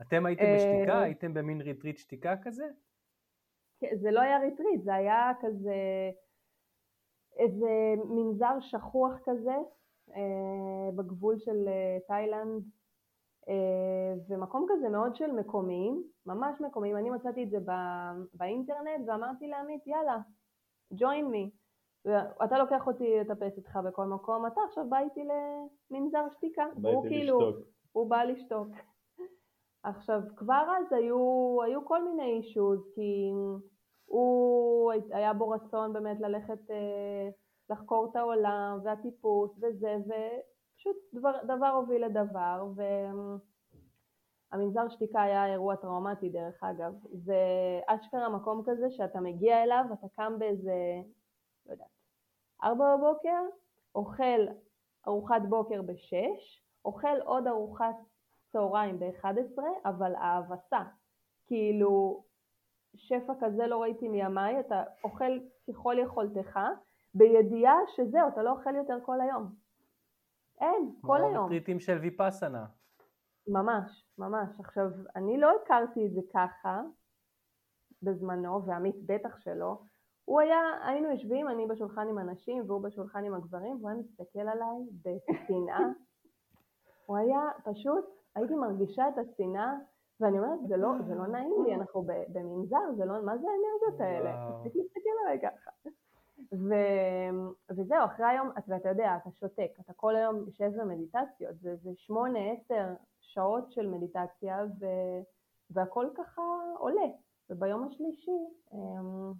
[0.00, 0.98] אתם הייתם אה, בשתיקה?
[0.98, 2.64] הייתם במין ריטריט שתיקה כזה?
[3.80, 5.74] כן, זה לא היה ריטריט, זה היה כזה
[7.38, 7.70] איזה
[8.08, 9.54] מנזר שכוח כזה
[10.16, 12.62] אה, בגבול של אה, תאילנד,
[13.48, 16.96] אה, ומקום כזה מאוד של מקומיים, ממש מקומיים.
[16.96, 20.18] אני מצאתי את זה בא, באינטרנט ואמרתי לעמית, יאללה,
[20.94, 21.50] join me.
[22.04, 25.20] ואתה לוקח אותי לטפס איתך בכל מקום, אתה עכשיו בא איתי
[25.90, 26.66] למנזר שתיקה.
[26.82, 27.66] והוא באתי כאילו, לשתוק.
[27.92, 28.68] הוא בא לשתוק.
[29.82, 33.30] עכשיו, כבר אז היו, היו כל מיני אישוז, כי
[34.04, 37.28] הוא, היה בו רצון באמת ללכת אה,
[37.70, 42.64] לחקור את העולם, והטיפוס וזה, ופשוט דבר, דבר הוביל לדבר,
[44.52, 46.92] והמנזר שתיקה היה אירוע טראומטי דרך אגב.
[47.12, 47.40] זה
[47.86, 50.74] אשכרה מקום כזה שאתה מגיע אליו, אתה קם באיזה,
[51.66, 51.88] לא יודעת,
[52.64, 53.42] ארבע בבוקר,
[53.94, 54.46] אוכל
[55.08, 57.96] ארוחת בוקר בשש, אוכל עוד ארוחת
[58.52, 60.82] צהריים ב-11, אבל האבסה,
[61.46, 62.24] כאילו
[62.94, 65.38] שפע כזה לא ראיתי מימיי, אתה אוכל
[65.68, 66.58] ככל יכולתך,
[67.14, 69.52] בידיעה שזהו, אתה לא אוכל יותר כל היום.
[70.60, 71.44] אין, כל כמו היום.
[71.44, 72.66] ריטריטים של ויפאסנה.
[73.48, 74.48] ממש, ממש.
[74.60, 76.82] עכשיו, אני לא הכרתי את זה ככה
[78.02, 79.78] בזמנו, ועמית בטח שלא.
[80.24, 84.38] הוא היה, היינו יושבים, אני בשולחן עם הנשים והוא בשולחן עם הגברים, והוא היה מסתכל
[84.38, 85.80] עליי בשנאה.
[87.06, 88.04] הוא היה פשוט,
[88.36, 89.72] הייתי מרגישה את השנאה,
[90.20, 94.00] ואני אומרת, זה לא, זה לא נעים לי, אנחנו במנזר, זה לא, מה זה האנרגיות
[94.00, 94.30] האלה?
[94.58, 95.70] תפסיק להסתכל עליי ככה.
[96.52, 96.74] ו...
[97.70, 101.90] וזהו, אחרי היום, את- ואתה יודע, אתה שותק, אתה כל היום יושב במדיטציות, זה, זה
[101.96, 102.86] שמונה, עשר
[103.36, 104.84] שעות של מדיטציה, ו...
[105.70, 106.42] והכל ככה
[106.78, 107.06] עולה.
[107.50, 108.40] וביום השלישי
[108.72, 109.32] אמ,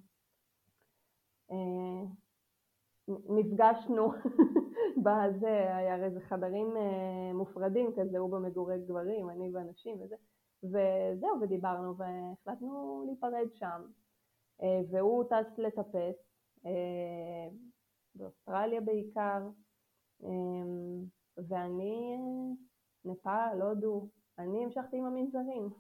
[1.51, 2.09] אה,
[3.09, 4.13] נפגשנו
[5.05, 10.17] בזה, היה הרי זה חדרים אה, מופרדים כזה, הוא במגורי גברים, אני ואנשים וזה,
[10.63, 13.83] וזהו, ודיברנו והחלטנו להיפרד שם.
[14.63, 16.17] אה, והוא טס לטפס,
[18.15, 19.49] באוסטרליה בעיקר,
[20.25, 20.29] אה,
[21.49, 22.19] ואני
[23.07, 25.71] נפאל, הודו, אני המשכתי עם המנזרים.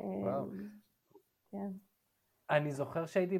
[0.00, 0.50] אה, וואו.
[1.50, 1.70] כן.
[2.50, 3.38] אני זוכר שהייתי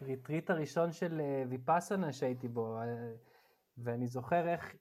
[0.00, 3.12] בריטריט הראשון של אה, ויפאסנה שהייתי בו, אה,
[3.78, 4.76] ואני זוכר איך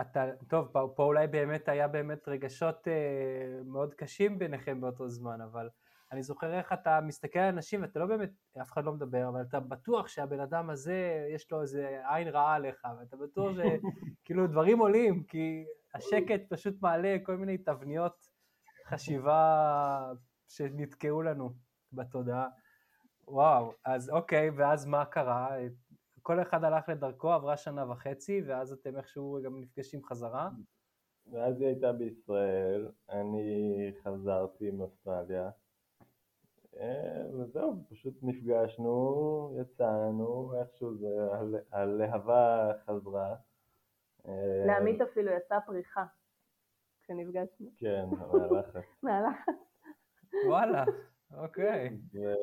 [0.00, 5.40] אתה, טוב, פה, פה אולי באמת היה באמת רגשות אה, מאוד קשים ביניכם באותו זמן,
[5.40, 5.68] אבל
[6.12, 8.30] אני זוכר איך אתה מסתכל על אנשים ואתה לא באמת,
[8.62, 12.54] אף אחד לא מדבר, אבל אתה בטוח שהבן אדם הזה, יש לו איזה עין רעה
[12.54, 15.64] עליך, ואתה בטוח שכאילו דברים עולים, כי
[15.94, 18.28] השקט פשוט מעלה כל מיני תבניות
[18.86, 20.12] חשיבה
[20.48, 21.54] שנתקעו לנו
[21.92, 22.48] בתודעה.
[23.28, 25.48] וואו, אז אוקיי, ואז מה קרה?
[26.28, 30.50] כל אחד הלך לדרכו, עברה שנה וחצי, ואז אתם איכשהו גם נפגשים חזרה.
[31.32, 35.50] ואז היא הייתה בישראל, אני חזרתי מאוסטרליה,
[36.76, 43.36] אה, וזהו, פשוט נפגשנו, יצאנו, איכשהו זה, הל- הלהבה חזרה.
[44.28, 46.04] אה, לעמית אפילו יצאה פריחה
[47.02, 48.84] כשנפגשנו, כן, מהלחץ.
[49.02, 49.54] מהלחץ.
[50.46, 50.84] וואלה,
[51.36, 51.98] אוקיי.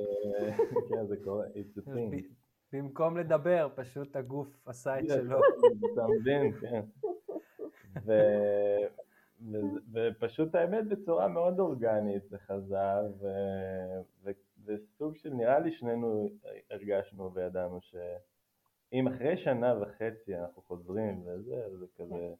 [0.90, 2.45] כן, זה קורה, it's a thing.
[2.78, 5.40] במקום לדבר, פשוט הגוף עשה את כן, שלו.
[5.94, 6.82] אתה מבין, כן.
[9.94, 14.32] ופשוט האמת בצורה מאוד אורגנית זה חזר, ו- ו-
[14.66, 16.30] וסוג של נראה לי שנינו
[16.72, 22.34] הרגשנו וידענו שאם אחרי שנה וחצי אנחנו חוזרים וזה, אז זה כזה,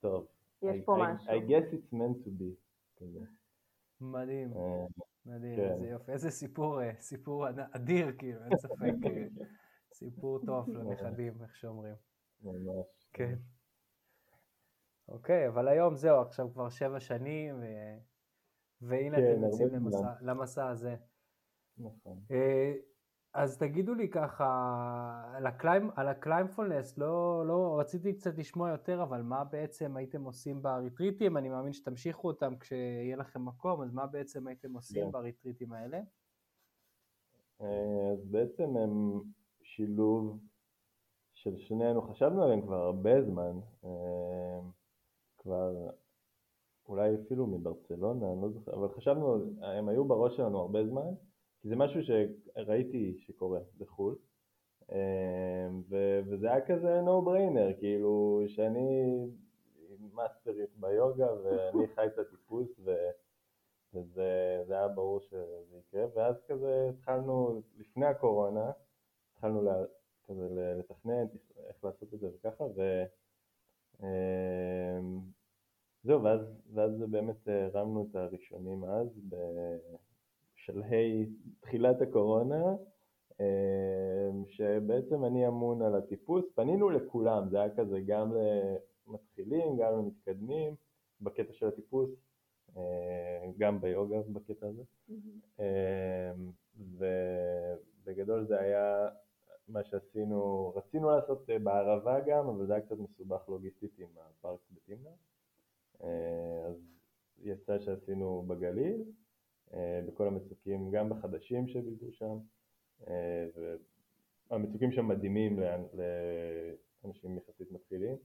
[0.00, 0.26] טוב.
[0.62, 1.32] יש I- פה I- משהו.
[1.32, 3.04] I guess it's meant to be.
[4.00, 4.50] מדהים.
[5.26, 5.72] מדהים, כן.
[5.72, 9.44] איזה יופי, איזה סיפור, אה, סיפור אד- אדיר, כאילו, אין ספק, אה,
[9.92, 11.94] סיפור טוב לנכדים, איך שאומרים.
[12.42, 12.86] ממש.
[13.12, 13.34] כן.
[15.08, 17.64] אוקיי, אבל היום זהו, עכשיו כבר שבע שנים, ו...
[18.80, 19.68] והנה כן, אתם יוצאים.
[19.68, 20.96] למסע, למסע הזה.
[21.78, 22.20] נכון.
[22.30, 22.72] אה,
[23.34, 24.48] אז תגידו לי ככה,
[25.96, 31.36] על ה Climbalance, לא, לא, רציתי קצת לשמוע יותר, אבל מה בעצם הייתם עושים בריטריטים?
[31.36, 35.10] אני מאמין שתמשיכו אותם כשיהיה לכם מקום, אז מה בעצם הייתם עושים כן.
[35.10, 36.00] בריטריטים האלה?
[37.60, 39.20] אה, אז בעצם הם
[39.62, 40.38] שילוב
[41.32, 44.60] של שנינו, חשבנו עליהם כבר הרבה זמן, אה,
[45.38, 45.90] כבר
[46.88, 51.14] אולי אפילו מברצלונה, אני לא זוכר, אבל חשבנו, הם היו בראש שלנו הרבה זמן,
[51.62, 54.16] כי זה משהו שראיתי שקורה בחו"ל,
[54.92, 59.06] אה, ו- וזה היה כזה no brainer, כאילו שאני
[60.14, 63.10] מאסטרית ביוגה ואני חי את הטיפוס ו-
[63.94, 68.70] וזה זה היה ברור שזה יקרה, ואז כזה התחלנו, לפני הקורונה,
[69.32, 69.84] התחלנו לה,
[70.26, 71.26] כזה לתכנן
[71.68, 73.02] איך לעשות את זה וככה, ו...
[74.02, 75.20] אמ,
[76.04, 76.40] זהו, ואז,
[76.74, 79.20] ואז באמת הרמנו את הראשונים אז,
[80.62, 81.26] בשלהי
[81.60, 82.74] תחילת הקורונה,
[83.40, 88.32] אמ, שבעצם אני אמון על הטיפוס, פנינו לכולם, זה היה כזה גם
[89.06, 90.74] למתחילים, גם למתקדמים,
[91.20, 92.10] בקטע של הטיפוס,
[92.76, 94.82] אה, גם ביוגה בקטע הזה.
[95.58, 96.50] אמ,
[96.98, 99.08] ובגדול זה היה
[99.68, 104.60] מה שעשינו, רצינו לעשות אה, בערבה גם, אבל זה היה קצת מסובך לוגיסטית עם הפארק
[104.70, 105.10] בתמנע.
[106.02, 106.76] אה, אז
[107.42, 109.02] יצא שעשינו בגליל,
[110.06, 112.38] בכל המצוקים, גם בחדשים שבילדו שם,
[113.08, 113.46] אה,
[114.50, 118.16] והמצוקים שם מדהימים לאנשים יחסית מתחילים,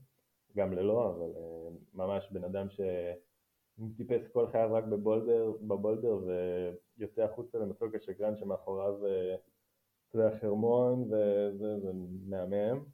[0.56, 2.80] גם ללא, אבל אה, ממש בן אדם ש...
[3.96, 6.18] טיפס כל חייו רק בבולדר, בבולדר
[6.98, 9.34] ויוצא החוצה למצוק השקרן שמאחוריו, אה,
[10.08, 11.92] אתה יודע, חרמון וזה, זה
[12.26, 12.84] מהמם,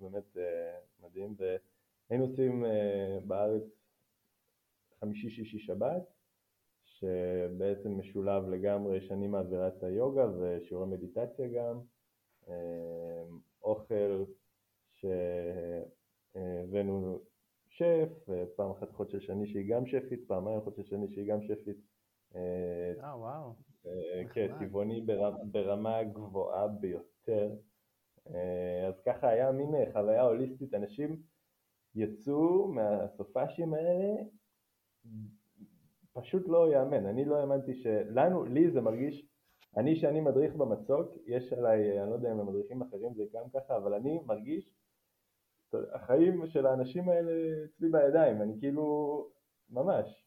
[0.00, 3.62] באמת אה, מדהים, והיינו עושים אה, בארץ
[5.00, 6.13] חמישי, שישי, שבת,
[6.94, 11.80] שבעצם משולב לגמרי שאני מעבירה את היוגה ושיעורי מדיטציה גם,
[12.48, 13.24] אה,
[13.62, 14.24] אוכל
[16.34, 17.20] שהבאנו
[17.68, 21.42] שף, פעם אחת אחות של שני שהיא גם שפית, פעמיים אחות של שני שהיא גם
[21.42, 21.76] שפית.
[22.34, 23.54] אה, אה, וואו.
[23.86, 24.22] אה.
[24.32, 27.50] כן, טבעוני ברמה, ברמה גבוהה ביותר.
[28.30, 31.22] אה, אז ככה היה מין אה, חוויה הוליסטית, אנשים
[31.94, 34.22] יצאו מהסופאשים האלה,
[36.14, 39.26] פשוט לא יאמן, אני לא האמנתי שלנו, לי זה מרגיש,
[39.76, 43.76] אני שאני מדריך במצוק, יש עליי, אני לא יודע אם למדריכים אחרים זה גם ככה,
[43.76, 44.70] אבל אני מרגיש
[45.92, 47.32] החיים של האנשים האלה
[47.64, 49.28] אצלי בידיים, אני כאילו,
[49.70, 50.24] ממש.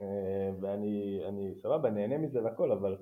[0.00, 2.96] אה, ואני אני סבבה, נהנה מזה והכל, אבל,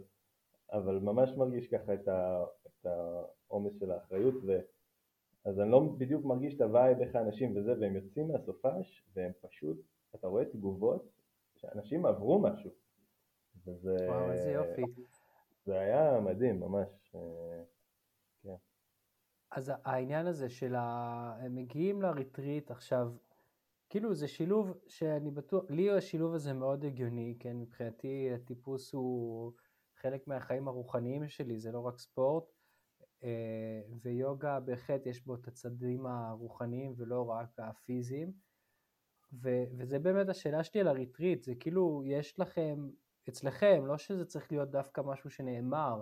[0.73, 4.61] אבל ממש מרגיש ככה את, ה, את העומס של האחריות, ו,
[5.45, 9.33] אז אני לא בדיוק מרגיש את ה vibe איך האנשים וזה, והם יוצאים מהסופש, והם
[9.41, 9.77] פשוט,
[10.15, 11.09] אתה רואה תגובות,
[11.73, 12.71] שאנשים עברו משהו.
[13.67, 14.83] וזה, וואו, איזה יופי.
[15.67, 16.89] זה היה מדהים, ממש.
[17.15, 17.62] אה,
[18.43, 18.55] כן.
[19.51, 21.37] אז העניין הזה של ה...
[21.41, 23.12] הם מגיעים לריטריט עכשיו,
[23.89, 29.53] כאילו זה שילוב שאני בטוח, לי השילוב הזה מאוד הגיוני, כן, מבחינתי הטיפוס הוא
[29.97, 32.45] חלק מהחיים הרוחניים שלי, זה לא רק ספורט,
[33.25, 38.33] אה, ויוגה בהחלט יש בו את הצדדים הרוחניים ולא רק הפיזיים,
[39.43, 42.91] ו- וזה באמת השאלה שלי על הריטריט, זה כאילו יש לכם,
[43.28, 46.01] אצלכם, לא שזה צריך להיות דווקא משהו שנאמר,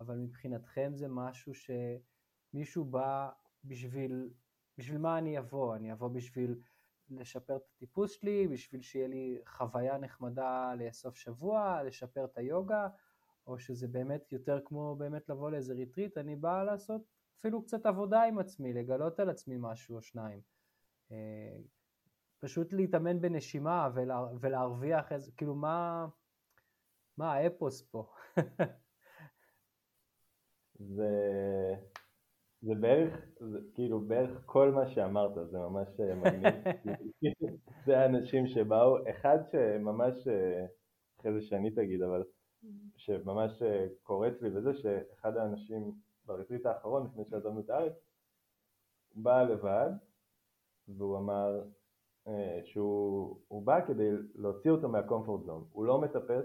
[0.00, 3.28] אבל מבחינתכם זה משהו שמישהו בא
[3.64, 4.30] בשביל,
[4.78, 5.76] בשביל מה אני אבוא?
[5.76, 6.60] אני אבוא בשביל
[7.10, 12.88] לשפר את הטיפוס שלי, בשביל שיהיה לי חוויה נחמדה לסוף שבוע, לשפר את היוגה,
[13.46, 17.02] או שזה באמת יותר כמו באמת לבוא לאיזה ריטריט, אני בא לעשות
[17.40, 20.40] אפילו קצת עבודה עם עצמי, לגלות על עצמי משהו או שניים.
[22.40, 26.06] פשוט להתאמן בנשימה ולה, ולהרוויח איזה, כאילו מה,
[27.18, 28.12] מה האפוס פה?
[30.78, 31.10] זה,
[32.62, 36.54] זה בערך, זה כאילו בערך כל מה שאמרת, זה ממש אה, מגניב.
[37.86, 40.66] זה האנשים שבאו, אחד שממש, אה,
[41.20, 42.22] אחרי זה שאני תגיד, אבל
[42.96, 45.92] שממש אה, קורץ לי וזה, שאחד האנשים
[46.24, 47.92] בריטריט האחרון, לפני שעזבנו את הארץ,
[49.14, 49.90] בא לבד,
[50.88, 51.62] והוא אמר
[52.64, 55.64] שהוא הוא בא כדי להוציא אותו מהקומפורט זון.
[55.72, 56.44] הוא לא מטפס,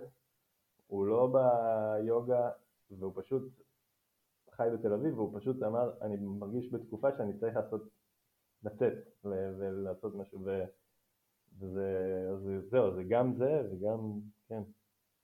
[0.88, 2.50] הוא לא ביוגה,
[3.00, 3.44] והוא פשוט
[4.52, 7.82] חי בתל אביב, והוא פשוט אמר, אני מרגיש בתקופה שאני צריך לעשות,
[8.64, 10.66] לצאת ולעשות משהו, ו-
[11.60, 14.62] וזה, אז זהו, זה גם זה וגם, כן,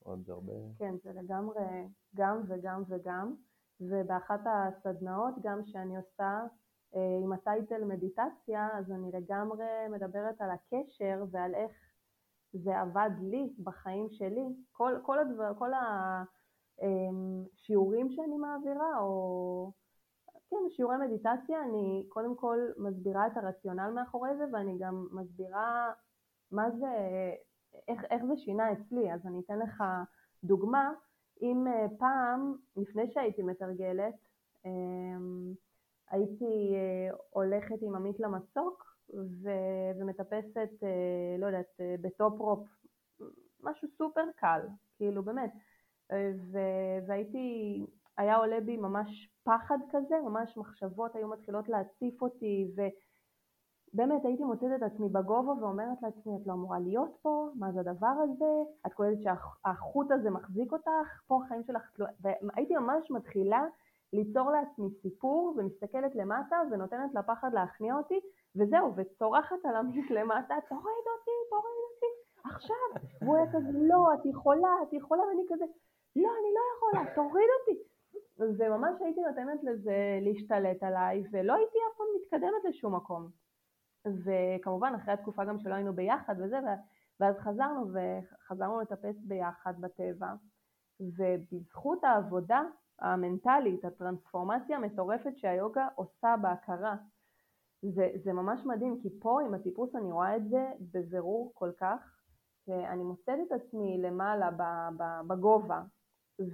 [0.02, 0.52] עוד הרבה...
[0.78, 3.34] כן, זה לגמרי גם וגם וגם,
[3.80, 6.46] ובאחת הסדנאות גם שאני עושה אה,
[6.92, 11.72] עם הטייטל מדיטציה, אז אני לגמרי מדברת על הקשר ועל איך
[12.52, 14.46] זה עבד לי בחיים שלי.
[14.72, 15.70] כל, כל, הדבר, כל
[16.78, 19.72] השיעורים אמ, שאני מעבירה, או
[20.50, 25.92] כן, שיעורי מדיטציה, אני קודם כל מסבירה את הרציונל מאחורי זה, ואני גם מסבירה
[26.50, 27.20] מה זה,
[27.88, 29.12] איך, איך זה שינה אצלי.
[29.12, 29.84] אז אני אתן לך
[30.44, 30.92] דוגמה.
[31.42, 34.14] אם אה, פעם, לפני שהייתי מתרגלת,
[34.64, 35.52] אמ,
[36.10, 42.68] הייתי אה, הולכת עם עמית למצוק ו- ומטפסת, אה, לא יודעת, אה, ב top-rope,
[43.62, 44.60] משהו סופר קל,
[44.96, 45.52] כאילו באמת,
[46.12, 47.86] ו- והייתי,
[48.18, 54.70] היה עולה בי ממש פחד כזה, ממש מחשבות היו מתחילות להציף אותי, ובאמת הייתי מוצאת
[54.76, 58.92] את עצמי בגובה ואומרת לעצמי, את לא אמורה להיות פה, מה זה הדבר הזה, את
[58.92, 61.82] קולטת שהחוט הזה מחזיק אותך, פה החיים שלך,
[62.20, 63.62] והייתי ממש מתחילה
[64.12, 68.20] ליצור לעצמי סיפור ומסתכלת למטה ונותנת לפחד להכניע אותי
[68.56, 72.12] וזהו, וצורחת על עמית למטה, תוריד אותי, תוריד אותי,
[72.44, 73.10] עכשיו.
[73.22, 75.64] והוא היה כזה, לא, את יכולה, את יכולה, ואני כזה,
[76.16, 77.82] לא, אני לא יכולה, תוריד אותי.
[78.38, 83.28] וממש הייתי נותנת לזה להשתלט עליי, ולא הייתי אף פעם מתקדמת לשום מקום.
[84.24, 86.56] וכמובן, אחרי התקופה גם שלא היינו ביחד וזה,
[87.20, 90.32] ואז חזרנו, וחזרנו לטפס ביחד בטבע,
[91.00, 92.62] ובזכות העבודה
[93.00, 96.96] המנטלית, הטרנספורמציה המטורפת שהיוגה עושה בהכרה.
[97.82, 102.20] זה, זה ממש מדהים, כי פה עם הטיפוס אני רואה את זה בבירור כל כך,
[102.66, 104.50] שאני מוצאת את עצמי למעלה
[105.26, 105.82] בגובה,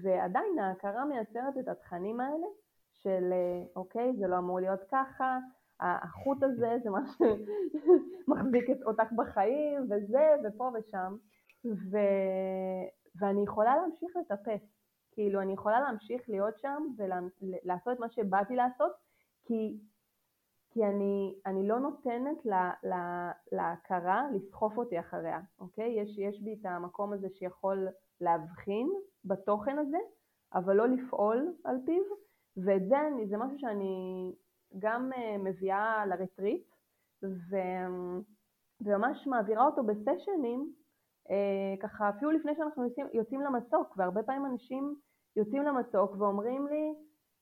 [0.02, 2.46] ועדיין ההכרה מייצרת את התכנים האלה
[2.92, 3.32] של
[3.76, 5.38] אוקיי, זה לא אמור להיות ככה,
[5.80, 11.16] החוט הזה זה מה שמחזיק אותך בחיים, וזה, ופה ושם,
[11.64, 11.98] ו...
[13.20, 14.73] ואני יכולה להמשיך לטפס.
[15.14, 18.92] כאילו אני יכולה להמשיך להיות שם ולעשות את מה שבאתי לעשות,
[19.44, 19.78] כי,
[20.70, 26.00] כי אני, אני לא נותנת לה, לה, להכרה לסחוף אותי אחריה, אוקיי?
[26.00, 27.88] יש, יש בי את המקום הזה שיכול
[28.20, 28.90] להבחין
[29.24, 29.98] בתוכן הזה,
[30.54, 32.02] אבל לא לפעול על פיו,
[32.56, 34.32] ואת זה אני, זה משהו שאני
[34.78, 36.66] גם uh, מביאה לרטריט,
[37.22, 37.56] ו,
[38.80, 40.72] וממש מעבירה אותו בסשנים,
[41.82, 44.96] ככה אפילו לפני שאנחנו יוצאים, יוצאים למסוק, והרבה פעמים אנשים
[45.36, 46.94] יוצאים למצוק ואומרים לי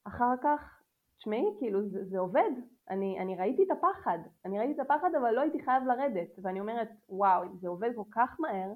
[0.04, 0.82] אחר כך,
[1.18, 2.50] תשמעי, כאילו זה, זה עובד,
[2.90, 6.60] אני, אני ראיתי את הפחד, אני ראיתי את הפחד אבל לא הייתי חייב לרדת, ואני
[6.60, 8.72] אומרת, וואו, אם זה עובד כל כך מהר,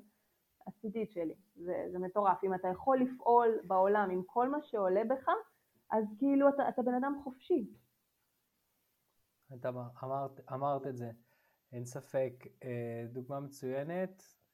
[0.67, 5.05] עשיתי את שלי, זה, זה מטורף, אם אתה יכול לפעול בעולם עם כל מה שעולה
[5.05, 5.29] בך,
[5.91, 7.71] אז כאילו אתה, אתה בן אדם חופשי.
[9.55, 9.69] אתה
[10.05, 11.11] אמרת, אמרת את זה,
[11.73, 12.33] אין ספק,
[12.65, 14.46] אה, דוגמה מצוינת, אה,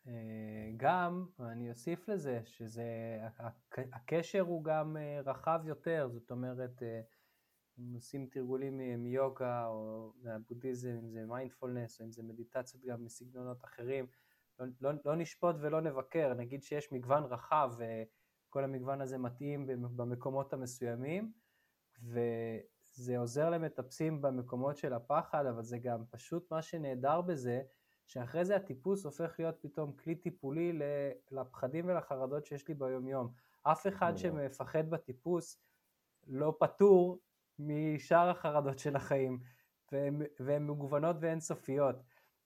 [0.76, 2.84] גם, אני אוסיף לזה, שזה,
[3.92, 7.00] הקשר הוא גם אה, רחב יותר, זאת אומרת, אה,
[7.78, 13.64] אם עושים תרגולים מיוגה או מהבודהיזם, אם זה מיינדפולנס או אם זה מדיטציות גם מסגנונות
[13.64, 14.06] אחרים,
[14.58, 20.52] לא, לא, לא נשפוט ולא נבקר, נגיד שיש מגוון רחב וכל המגוון הזה מתאים במקומות
[20.52, 21.32] המסוימים,
[22.02, 27.62] וזה עוזר למטפסים במקומות של הפחד, אבל זה גם פשוט מה שנהדר בזה,
[28.12, 30.78] שאחרי זה הטיפוס הופך להיות פתאום כלי טיפולי
[31.30, 33.32] לפחדים ולחרדות שיש לי ביומיום.
[33.62, 35.62] אף אחד שמפחד בטיפוס
[36.26, 37.18] לא פטור
[37.58, 39.40] משאר החרדות של החיים,
[40.40, 41.96] והן מגוונות ואינסופיות.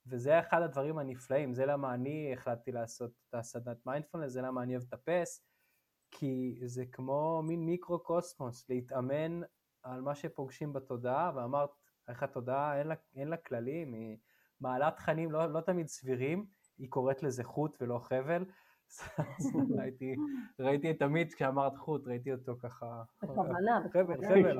[0.05, 4.73] וזה אחד הדברים הנפלאים, זה למה אני החלטתי לעשות את הסדנת מיינדפולנס, זה למה אני
[4.73, 5.45] אוהב לטפס,
[6.11, 9.41] כי זה כמו מין מיקרו-קוסמוס, להתאמן
[9.83, 11.69] על מה שפוגשים בתודעה, ואמרת
[12.07, 14.17] איך התודעה אין לה, אין לה כללים, היא
[14.61, 16.45] מעלה תכנים לא, לא תמיד סבירים,
[16.77, 18.45] היא קוראת לזה חוט ולא חבל.
[19.39, 20.15] אז ראיתי,
[20.59, 23.03] ראיתי את עמית כשאמרת חוט, ראיתי אותו ככה...
[23.23, 24.59] בכוונה, חבל, חבל.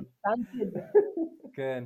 [1.56, 1.84] כן.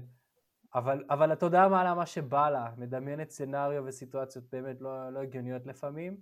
[0.75, 6.17] אבל, אבל התודעה מעלה מה שבא לה, מדמיינת סצנריו וסיטואציות באמת לא, לא הגיוניות לפעמים,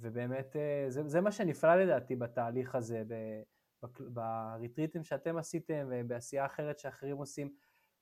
[0.00, 3.02] ובאמת אה, זה, זה מה שנפלא לדעתי בתהליך הזה,
[3.98, 7.50] בריטריטים שאתם עשיתם ובעשייה אחרת שאחרים עושים,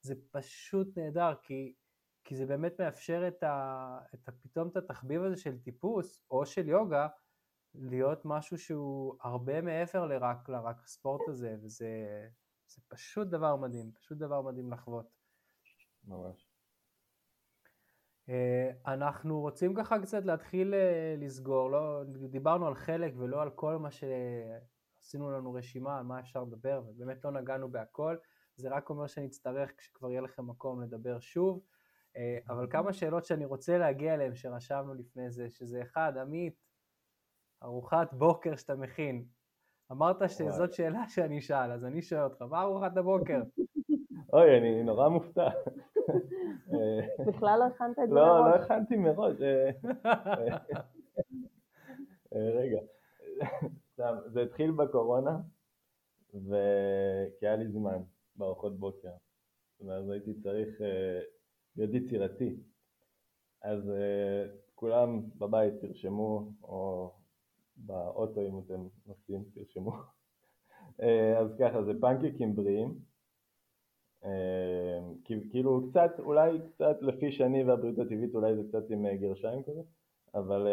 [0.01, 1.75] זה פשוט נהדר, כי
[2.25, 6.47] כי זה באמת מאפשר את, ה, את ה, פתאום את התחביב הזה של טיפוס או
[6.47, 7.09] של יוגה
[7.75, 11.89] להיות משהו שהוא הרבה מעבר לרק, לרק הספורט הזה, וזה
[12.89, 15.07] פשוט דבר מדהים, פשוט דבר מדהים לחוות.
[16.05, 16.49] ממש.
[18.29, 23.77] אה, אנחנו רוצים ככה קצת להתחיל אה, לסגור, לא, דיברנו על חלק ולא על כל
[23.77, 28.17] מה שעשינו לנו רשימה, על מה אפשר לדבר, ובאמת לא נגענו בהכל,
[28.57, 31.61] זה רק אומר שנצטרך כשכבר יהיה לכם מקום לדבר שוב.
[32.17, 36.55] אה, אבל כמה שאלות שאני רוצה להגיע אליהן שרשמנו לפני זה, שזה אחד, עמית,
[37.63, 39.25] ארוחת בוקר שאתה מכין.
[39.93, 43.43] אמרת שזאת שאלה שאני אשאל, אז אני שואל אותך, מה ארוחת הבוקר?
[44.33, 45.49] אוי, אני נורא מופתע.
[47.29, 48.61] בכלל לא הכנת את זה לא, מראש.
[48.61, 49.37] לא הכנתי מראש.
[49.43, 49.71] אה,
[52.35, 52.79] אה, רגע,
[53.93, 55.39] סתם, זה התחיל בקורונה,
[56.35, 58.03] וכי היה לי זמן
[58.37, 59.13] בארוחות בוקר,
[59.81, 61.21] ואז הייתי צריך אה,
[61.77, 62.57] להיות יצירתי.
[63.63, 67.11] אז אה, כולם בבית תרשמו, או
[67.77, 69.93] באוטו אם אתם נוסעים תרשמו.
[71.03, 72.99] אה, אז ככה, זה פנקקים בריאים.
[74.25, 75.01] אה,
[75.51, 79.83] כאילו קצת, אולי קצת לפי שני והבריאות הטבעית, אולי זה קצת עם גרשיים כזה,
[80.35, 80.67] אבל,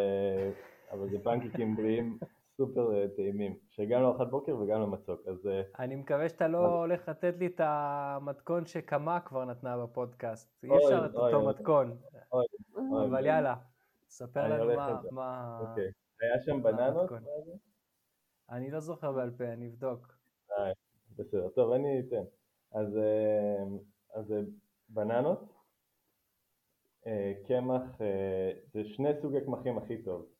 [0.91, 2.17] אבל זה פנקקים בריאים
[2.61, 7.09] סופר אה, טעימים, שגם לארוחת בוקר וגם למצוק, אז אה, אני מקווה שאתה לא הולך
[7.09, 10.63] לתת לי את המתכון שקמה כבר נתנה בפודקאסט.
[10.63, 11.53] אי אוי, אפשר את אוי, אותו אוי.
[11.53, 11.97] מתכון.
[12.33, 12.45] אוי,
[13.09, 13.55] אבל יאללה,
[14.09, 15.01] ספר לנו מה...
[15.11, 15.91] מה- אוקיי.
[16.21, 17.11] היה שם בננות?
[18.49, 20.17] אני לא זוכר בעל פה, אני אבדוק.
[21.17, 22.23] בסדר, טוב, אני אתן.
[22.71, 22.87] אז,
[24.13, 24.41] אז זה
[24.89, 25.39] בננות,
[27.07, 30.30] אה, קמח, אה, זה שני סוגי קמחים הכי טוב.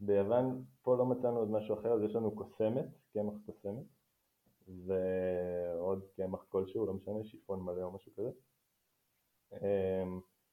[0.00, 3.84] ביוון פה לא מצאנו עוד משהו אחר, אז יש לנו קוסמת, קמח קוסמת,
[4.86, 8.30] ועוד קמח כלשהו, לא משנה, שיפון מלא או משהו כזה.
[9.52, 10.04] אה,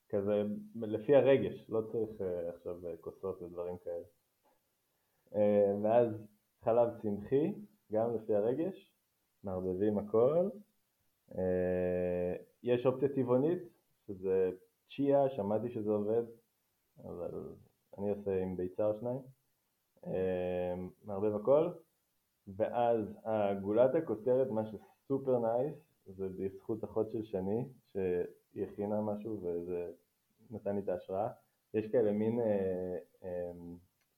[0.09, 0.43] כזה
[0.75, 4.05] לפי הרגש, לא צריך אה, עכשיו אה, כוסות ודברים כאלה.
[5.35, 6.07] אה, ואז
[6.63, 7.53] חלב צמחי,
[7.91, 8.93] גם לפי הרגש,
[9.43, 10.49] מערבבים הכל.
[11.37, 13.59] אה, יש אופציה טבעונית,
[14.07, 14.51] שזה
[14.95, 16.23] צ'יה, שמעתי שזה עובד,
[17.03, 17.31] אבל
[17.99, 19.19] אני עושה עם ביצה או שניים.
[20.07, 20.75] אה,
[21.05, 21.69] מערבב הכל,
[22.47, 25.75] ואז הגולת הכותרת, מה שסופר נייס,
[26.05, 29.91] זה בזכות אחות של שני, שהיא הכינה משהו וזה
[30.51, 31.29] נתן לי את ההשראה.
[31.73, 33.51] יש כאלה מין אה, אה,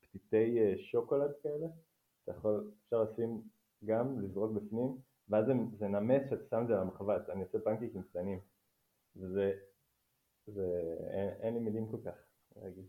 [0.02, 1.68] פתיתי שוקולד כאלה,
[2.24, 3.42] אתה יכול, אפשר לשים
[3.86, 4.98] גם, לזרוק בפנים,
[5.30, 8.40] ואז זה, זה נמס שאתה שם את זה על המחבת, אני עושה פנקיקים קטנים,
[9.16, 9.54] וזה,
[10.48, 12.16] זה, אין, אין לי מילים כל כך,
[12.56, 12.86] להגיד.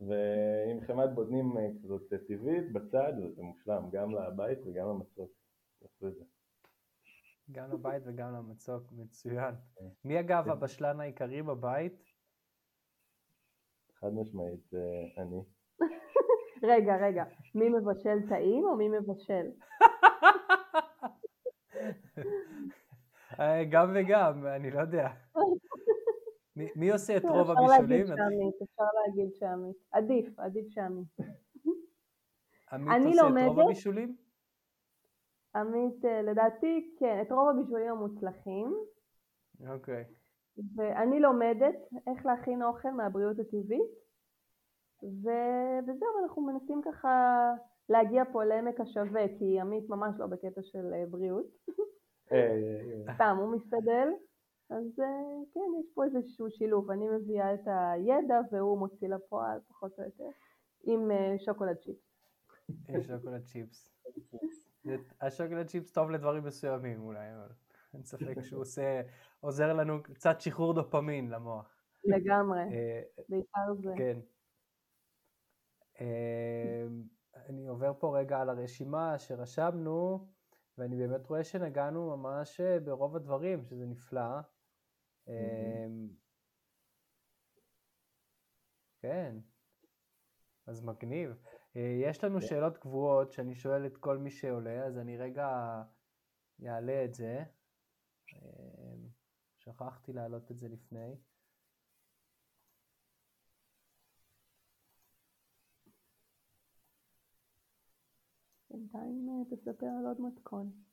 [0.00, 5.30] ועם חמת בוטנים אה, כזאת טבעית בצד, וזה מושלם, גם לבית וגם למצוק.
[7.52, 9.54] גם לבית וגם למצוק, מצוין.
[9.76, 9.84] כן.
[10.04, 10.50] מי אגב כן.
[10.50, 12.02] הבשלן העיקרי בבית?
[13.94, 15.42] חד משמעית, אה, אני.
[16.62, 17.24] רגע, רגע,
[17.54, 19.50] מי מבשל טעים או מי מבשל?
[23.40, 25.08] אה, גם וגם, אני לא יודע.
[26.56, 28.02] מי- מי עושה את רוב אפשר הבישולים?
[28.02, 29.76] אפשר להגיד שעמית.
[29.92, 31.06] עדיף, עדיף שעמית.
[32.72, 33.60] עמית אני עושה את רוב.
[33.60, 34.16] הבישולים?
[35.54, 38.74] עמית, אה, לדעתי, כן, את רוב הבישולים המוצלחים,
[39.68, 40.04] אוקיי.
[40.76, 41.74] ואני לומדת
[42.06, 43.90] איך להכין אוכל מהבריאות הטבעית,
[45.02, 47.44] ו- וזהו, אנחנו מנסים ככה
[47.88, 51.46] להגיע פה לעמק השווה, כי עמית ממש לא בקטע של אה, בריאות,
[52.32, 54.08] אה, סתם, הוא משתדל,
[54.70, 59.98] אז אה, כן, יש פה איזשהו שילוב, אני מביאה את הידע והוא מוציא לפועל, פחות
[59.98, 60.28] או יותר,
[60.82, 62.10] עם אה, שוקולד צ'יפס.
[62.88, 63.90] יש שוקולד צ'יפס.
[65.20, 67.52] השוקולד צ'יפס טוב לדברים מסוימים אולי, אבל
[67.94, 69.00] אין ספק שהוא עושה,
[69.40, 71.76] עוזר לנו קצת שחרור דופמין למוח.
[72.04, 73.90] לגמרי, אה, בעיקר זה.
[73.96, 74.18] כן.
[76.00, 76.86] אה,
[77.48, 80.28] אני עובר פה רגע על הרשימה שרשמנו,
[80.78, 84.40] ואני באמת רואה שנגענו ממש אה, ברוב הדברים, שזה נפלא.
[85.30, 85.86] אה,
[89.00, 89.36] כן,
[90.66, 91.30] אז מגניב.
[91.76, 92.40] אה, יש לנו.
[92.40, 95.82] שאלות קבועות שאני שואל את כל מי שעולה, אז אני רגע
[96.66, 97.44] אעלה את זה.
[98.34, 98.94] אה,
[99.58, 101.16] שכחתי להעלות את זה לפני.
[108.70, 110.89] בינתיים אה, תספר על עוד מתכון.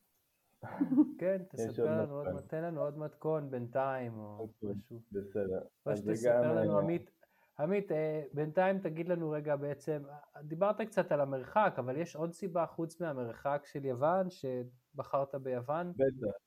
[1.19, 2.41] כן, תספר לנו עוד.
[2.47, 4.69] תן לנו עוד מתכון בינתיים, או אוקיי.
[4.69, 5.01] משהו.
[5.11, 5.61] בסדר.
[5.85, 7.11] או שתספר לנו, עמית,
[7.59, 10.03] עמית, אה, בינתיים תגיד לנו רגע בעצם,
[10.43, 15.91] דיברת קצת על המרחק, אבל יש עוד סיבה חוץ מהמרחק של יוון, שבחרת ביוון?
[15.91, 16.37] בטח,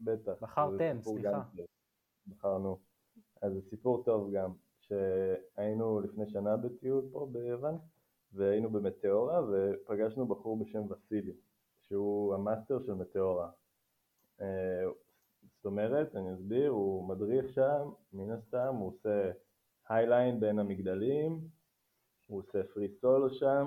[0.00, 0.42] בטח.
[0.42, 1.42] בחרתם, סליחה.
[1.56, 1.66] טוב.
[2.26, 2.78] בחרנו.
[3.42, 7.78] אז זה סיפור טוב גם, שהיינו לפני שנה בטיול פה ביוון,
[8.32, 11.32] והיינו במטאורה, ופגשנו בחור בשם וסילי,
[11.88, 13.50] שהוא המאסטר של מטאורה.
[14.40, 14.84] אה,
[15.56, 19.30] זאת אומרת, אני אסביר, הוא מדריך שם, מן הסתם, הוא עושה
[19.88, 21.40] highline בין המגדלים,
[22.26, 23.66] הוא עושה free solo שם,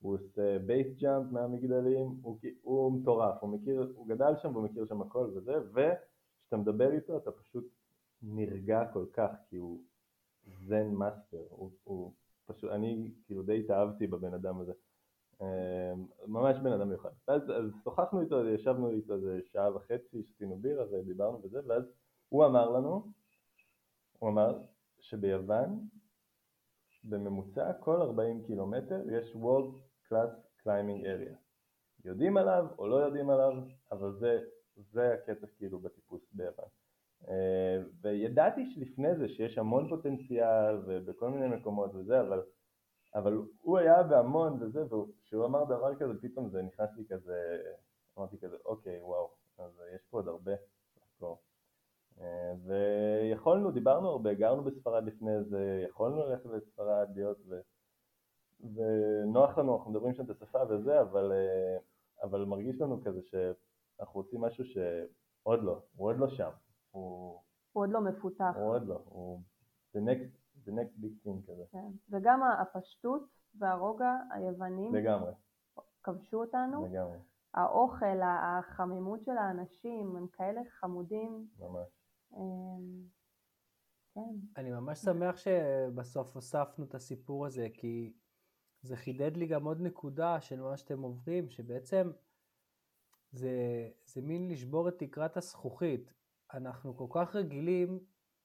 [0.00, 4.86] הוא עושה base jump מהמגדלים, הוא, הוא מטורף, הוא, מכיר, הוא גדל שם והוא מכיר
[4.86, 7.64] שם הכל וזה, וכשאתה מדבר איתו אתה פשוט
[8.22, 9.82] נרגע כל כך, כי הוא
[10.66, 12.12] Zen master, הוא, הוא
[12.46, 14.72] פשוט, אני כאילו די התאהבתי בבן אדם הזה.
[15.42, 15.92] אה,
[16.26, 17.10] ממש בן אדם מיוחד.
[17.28, 21.82] אז, אז שוחחנו איתו, ישבנו איתו איזה שעה וחצי, שתינו בירה ודיברנו וזה, ואז
[22.28, 23.12] הוא אמר לנו,
[24.18, 24.58] הוא אמר
[25.00, 25.88] שביוון
[27.04, 29.74] בממוצע כל 40 קילומטר יש World
[30.08, 31.36] Class Climbing Area.
[32.04, 33.52] יודעים עליו או לא יודעים עליו,
[33.92, 34.38] אבל זה,
[34.76, 36.68] זה הקטע כאילו בטיפוס ביוון.
[37.28, 42.42] אה, וידעתי שלפני זה שיש המון פוטנציאל ובכל מיני מקומות וזה, אבל,
[43.14, 44.84] אבל הוא היה בהמון וזה,
[45.30, 47.62] וכשהוא אמר דבר כזה פתאום זה נכנס לי כזה,
[48.18, 50.52] אמרתי כזה, אוקיי, וואו, אז יש פה עוד הרבה
[50.96, 51.38] לחקור.
[52.20, 57.60] אה, ויכולנו, דיברנו הרבה, גרנו בספרד לפני זה, יכולנו ללכת לספרד, להיות ו...
[58.60, 61.78] ונוח לנו, אנחנו מדברים שם את השפה וזה, אבל, אה,
[62.22, 66.50] אבל מרגיש לנו כזה שאנחנו רוצים משהו שעוד לא, הוא עוד לא שם.
[66.90, 67.40] הוא,
[67.72, 68.52] הוא עוד לא מפותח.
[68.56, 69.40] הוא עוד לא, הוא
[69.96, 71.64] the next, the next big thing כזה.
[71.72, 71.90] כן.
[72.10, 74.94] וגם הפשטות והרוגע היוונים.
[74.94, 75.32] לגמרי.
[76.02, 76.86] כבשו אותנו.
[76.86, 77.18] לגמרי.
[77.54, 81.48] האוכל, החמימות של האנשים, הם כאלה חמודים.
[81.58, 81.88] ממש.
[82.32, 83.02] אמ,
[84.14, 84.36] כן.
[84.56, 88.12] אני ממש שמח שבסוף הוספנו את הסיפור הזה, כי
[88.82, 92.10] זה חידד לי גם עוד נקודה של מה שאתם עוברים, שבעצם
[93.32, 93.50] זה,
[94.04, 96.12] זה מין לשבור את תקרת הזכוכית.
[96.54, 98.00] אנחנו כל כך רגילים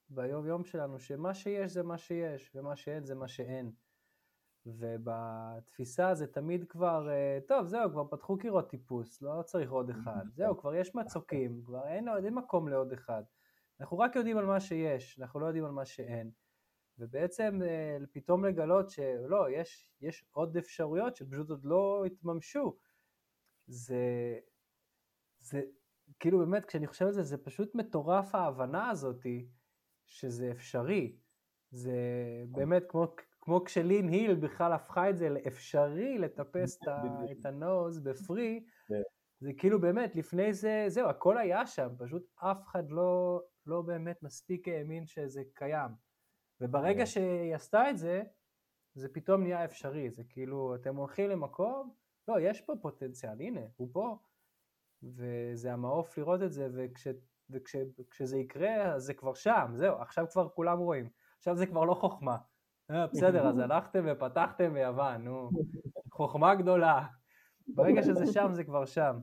[0.08, 3.72] ביום יום שלנו שמה שיש זה מה שיש, ומה שאין זה מה שאין.
[4.66, 10.24] ובתפיסה זה תמיד כבר, אה, טוב זהו, כבר פתחו קירות טיפוס, לא צריך עוד אחד.
[10.34, 13.22] זהו, כבר יש מצוקים, כבר אין, אין מקום לעוד אחד.
[13.80, 16.30] אנחנו רק יודעים על מה שיש, אנחנו לא יודעים על מה שאין.
[16.98, 22.76] ובעצם אה, פתאום לגלות שלא, יש, יש עוד אפשרויות שפשוט עוד לא התממשו.
[23.66, 24.38] זה,
[25.40, 25.62] זה,
[26.20, 29.48] כאילו באמת, כשאני חושב על זה, זה פשוט מטורף ההבנה הזאתי
[30.06, 31.16] שזה אפשרי.
[31.70, 31.96] זה
[32.50, 33.14] באמת כמו,
[33.46, 36.78] כמו כשלין היל בכלל הפכה את זה לאפשרי לטפס
[37.32, 39.02] את הנוז בפרי, כן.
[39.40, 44.22] זה כאילו באמת, לפני זה, זהו, הכל היה שם, פשוט אף אחד לא, לא באמת
[44.22, 45.90] מספיק האמין שזה קיים.
[46.60, 47.06] וברגע כן.
[47.06, 48.22] שהיא עשתה את זה,
[48.94, 51.94] זה פתאום נהיה אפשרי, זה כאילו, אתם הולכים למקום,
[52.28, 54.18] לא, יש פה פוטנציאל, הנה, הוא פה,
[55.02, 57.08] וזה המעוף לראות את זה, וכש,
[57.50, 61.84] וכש, וכשזה יקרה, אז זה כבר שם, זהו, עכשיו כבר כולם רואים, עכשיו זה כבר
[61.84, 62.36] לא חוכמה.
[62.90, 65.50] אה, בסדר, אז הלכתם ופתחתם ביוון, נו,
[66.12, 67.06] חוכמה גדולה.
[67.68, 69.18] ברגע שזה שם, זה כבר שם.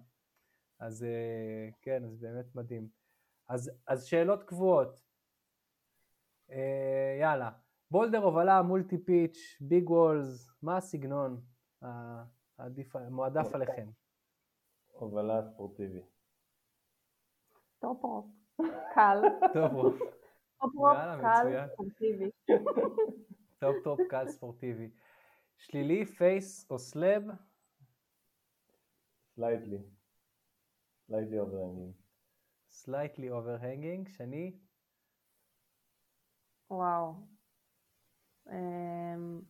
[0.80, 2.88] אז אה, כן, אז באמת מדהים.
[3.50, 5.00] אז, אז שאלות קבועות.
[6.52, 7.52] אה, יאללה,
[7.92, 11.42] בולדר הובלה, multi-pitch, big walls, מה הסגנון
[12.58, 13.88] העדיף, מועדף עליכם?
[14.92, 16.02] הובלה ספורטיבי.
[17.80, 18.26] top-rope,
[18.96, 19.18] קל.
[19.54, 19.96] top-rope.
[20.60, 22.30] top-rope, קל, ספורטיבי.
[23.64, 24.90] top-rope, קל, ספורטיבי.
[25.58, 27.24] שלילי, face או slab?
[29.36, 29.78] slightly.
[31.08, 31.94] slightly overhanging.
[32.70, 34.60] slightly overhanging, שני?
[36.70, 37.14] וואו.
[38.52, 39.42] אמ,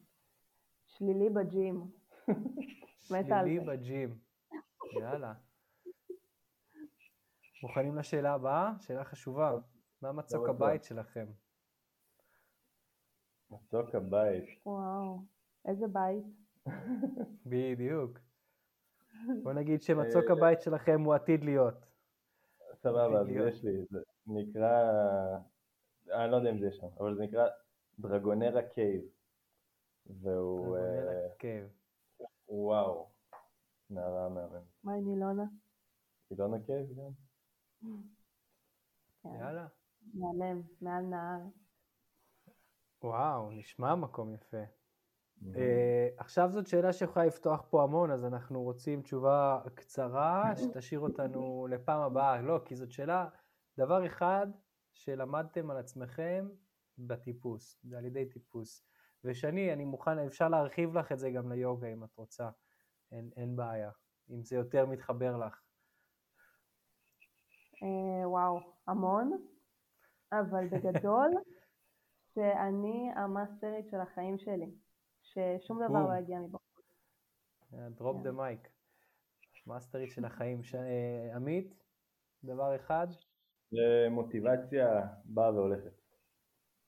[0.85, 1.91] שלילי בג'אגים.
[2.99, 4.19] שלילי בג'אגים.
[4.99, 5.33] יאללה.
[7.63, 8.71] מוכנים לשאלה הבאה?
[8.79, 9.51] שאלה חשובה.
[10.01, 11.25] מה מצוק הבית שלכם?
[13.53, 14.45] מצוק הבית.
[14.65, 15.19] וואו,
[15.65, 16.23] איזה בית?
[17.45, 18.19] בדיוק.
[19.43, 21.85] בוא נגיד שמצוק אה, הבית שלכם הוא עתיד להיות.
[22.75, 24.71] סבבה, אז יש לי, זה נקרא,
[26.11, 27.47] אני לא יודע אם זה יש שם, אבל זה נקרא
[27.99, 29.01] דרגונרה cave.
[30.05, 30.77] והוא...
[30.77, 31.67] דרגונרה cave.
[32.49, 33.09] וואו,
[33.89, 34.61] מערה מהממת.
[34.83, 35.43] מה עם אילונה?
[36.31, 37.11] אילונה cave גם?
[39.23, 39.29] כן.
[39.39, 39.67] יאללה.
[40.13, 41.39] מהמם, מעל נהר.
[43.03, 44.63] וואו, נשמע מקום יפה.
[45.41, 45.55] Uh,
[46.17, 52.01] עכשיו זאת שאלה שיכולה לפתוח פה המון, אז אנחנו רוצים תשובה קצרה שתשאיר אותנו לפעם
[52.01, 52.41] הבאה.
[52.41, 53.27] לא, כי זאת שאלה,
[53.77, 54.47] דבר אחד
[54.93, 56.47] שלמדתם על עצמכם
[56.97, 58.85] בטיפוס, על ידי טיפוס.
[59.23, 62.49] ושני, אני מוכן, אפשר להרחיב לך את זה גם ליוגה אם את רוצה,
[63.11, 63.91] אין, אין בעיה,
[64.29, 65.61] אם זה יותר מתחבר לך.
[67.73, 69.31] Uh, וואו, המון,
[70.31, 71.31] אבל בגדול,
[72.35, 74.71] שאני המאסטרית של החיים שלי.
[75.21, 76.61] ששום דבר לא יגיע מבחוץ.
[77.71, 78.69] drop the mic.
[79.67, 80.63] מאסטרית של החיים.
[80.63, 80.75] ש...
[80.75, 81.73] אה, עמית,
[82.43, 83.07] דבר אחד?
[84.11, 86.01] מוטיבציה באה והולכת.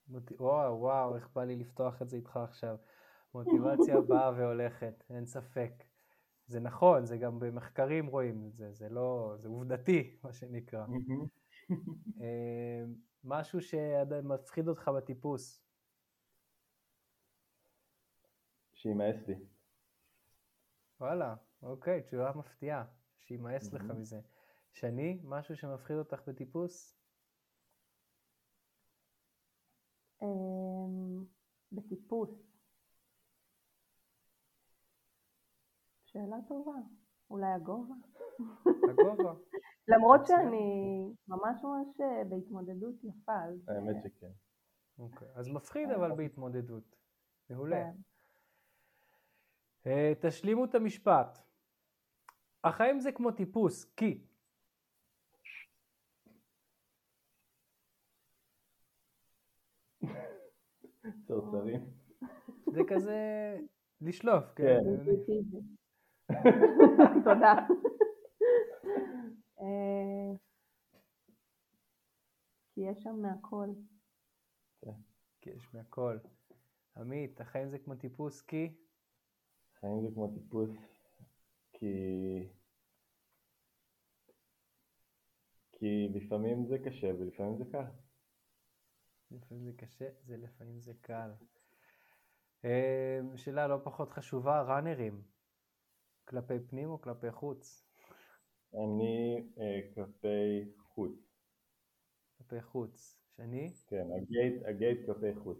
[0.08, 0.32] מוט...
[0.40, 2.76] וואו, וואו, איך בא לי לפתוח את זה איתך עכשיו.
[3.34, 5.72] מוטיבציה באה והולכת, אין ספק.
[6.46, 10.86] זה נכון, זה גם במחקרים רואים את זה, זה לא, זה עובדתי, מה שנקרא.
[13.24, 15.62] משהו שמפחיד אותך בטיפוס.
[18.72, 19.34] שימאס לי.
[21.00, 22.84] וואלה, אוקיי, תשובה מפתיעה,
[23.18, 24.20] שימאס לך מזה.
[24.72, 26.96] שני, משהו שמפחיד אותך בטיפוס?
[30.22, 31.24] אמ,
[31.72, 32.30] בטיפוס.
[36.04, 36.78] שאלה טובה.
[37.30, 37.94] אולי הגובה?
[39.88, 43.68] למרות שאני ממש ממש אה, בהתמודדות יפה, אז...
[43.68, 44.30] האמת אה, שכן.
[44.98, 46.96] אוקיי, אז מפחיד אבל בהתמודדות.
[47.50, 47.84] מעולה.
[49.84, 49.90] כן.
[49.90, 51.38] אה, תשלימו את המשפט.
[52.64, 54.24] החיים זה כמו טיפוס, כי
[61.26, 61.80] צרצרים.
[62.72, 63.18] זה כזה
[64.00, 64.78] לשלוף, כן?
[65.26, 66.34] כן.
[67.24, 67.54] תודה.
[69.66, 70.36] אה,
[72.74, 73.68] כי יש שם מהכל.
[75.40, 76.18] כי יש מהכל.
[76.96, 78.74] עמית, החיים זה כמו טיפוס, כי?
[79.80, 80.70] חיים זה כמו טיפוס,
[81.72, 81.86] כי...
[85.72, 87.84] כי לפעמים זה קשה ולפעמים זה קל.
[89.30, 91.30] לפעמים זה קשה, זה לפעמים זה קל.
[92.64, 95.22] אה, שאלה לא פחות חשובה, ראנרים,
[96.24, 97.85] כלפי פנים או כלפי חוץ?
[98.76, 101.36] אני אה, כלפי חוץ.
[102.38, 103.16] כלפי חוץ.
[103.36, 103.72] שני?
[103.86, 105.58] כן, הגייט, הגייט כלפי חוץ.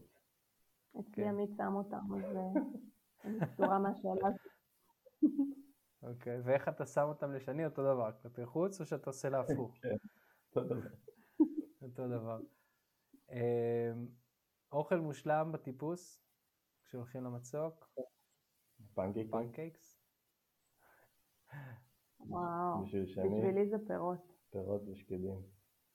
[1.01, 1.29] אצלי כן.
[1.29, 2.63] עמית שם אותם, אז אה,
[3.25, 4.41] אני פטורה מהשאלה הזאת.
[6.03, 9.75] אוקיי, ואיך אתה שם אותם לשני אותו דבר, כלפי חוץ או שאתה עושה להפוך?
[10.49, 10.89] אותו דבר.
[11.83, 12.41] אותו דבר.
[13.31, 13.93] אה,
[14.73, 16.23] אוכל מושלם בטיפוס,
[16.85, 17.97] כשהולכים למצוק,
[18.95, 19.86] פנקייקים, פנקייקס?
[22.29, 24.33] וואו, בשביל שאני בשבילי זה פירות.
[24.51, 25.41] פירות ושקדים.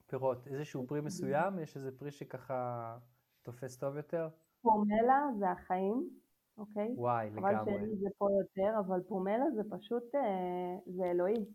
[0.07, 1.59] פירות, איזשהו פרי מסוים?
[1.59, 2.97] יש איזה פרי שככה
[3.41, 4.29] תופס טוב יותר?
[4.61, 6.09] פומלה זה החיים,
[6.57, 6.93] אוקיי?
[6.95, 7.71] וואי, חבל לגמרי.
[7.71, 11.45] שאין לי זה פה יותר, אבל פומלה זה פשוט, אה, זה אלוהי.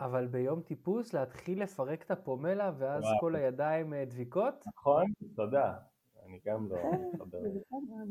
[0.00, 3.20] אבל ביום טיפוס להתחיל לפרק את הפומלה ואז וואו.
[3.20, 4.64] כל הידיים אה, דביקות?
[4.66, 5.04] נכון?
[5.36, 5.78] תודה.
[6.26, 6.78] אני גם לא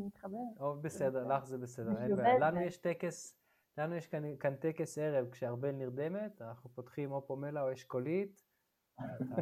[0.05, 0.37] מתחבר.
[0.75, 2.15] זה בסדר, לך זה בסדר, אין.
[2.15, 2.39] בעיה.
[2.39, 3.35] לנו יש טקס,
[3.77, 8.41] לנו יש כאן, כאן טקס ערב, כשארבל נרדמת, אנחנו פותחים או פומלה או אשכולית.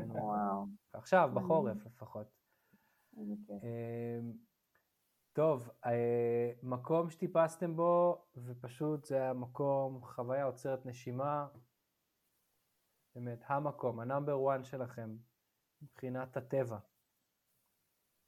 [0.08, 1.46] וואו, עכשיו, מדהים.
[1.46, 2.28] בחורף לפחות.
[3.18, 4.34] אמ,
[5.34, 11.48] טוב, אה, מקום שטיפסתם בו, ופשוט זה היה מקום, חוויה עוצרת נשימה.
[13.16, 15.16] באמת, המקום, ה number 1 שלכם,
[15.82, 16.78] מבחינת הטבע.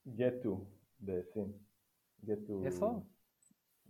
[0.08, 0.66] גטו
[1.00, 1.54] בסין.
[2.26, 2.66] גטו...
[2.66, 3.02] איפה?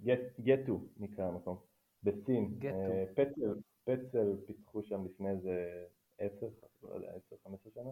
[0.01, 1.74] גט- גטו נקרא המקום.
[2.05, 2.59] בסין.
[2.65, 5.85] אה, פצל, פצל פיתחו שם לפני איזה
[6.17, 6.49] 10,
[6.83, 7.11] לא יודע,
[7.45, 7.89] 10-15 שנה.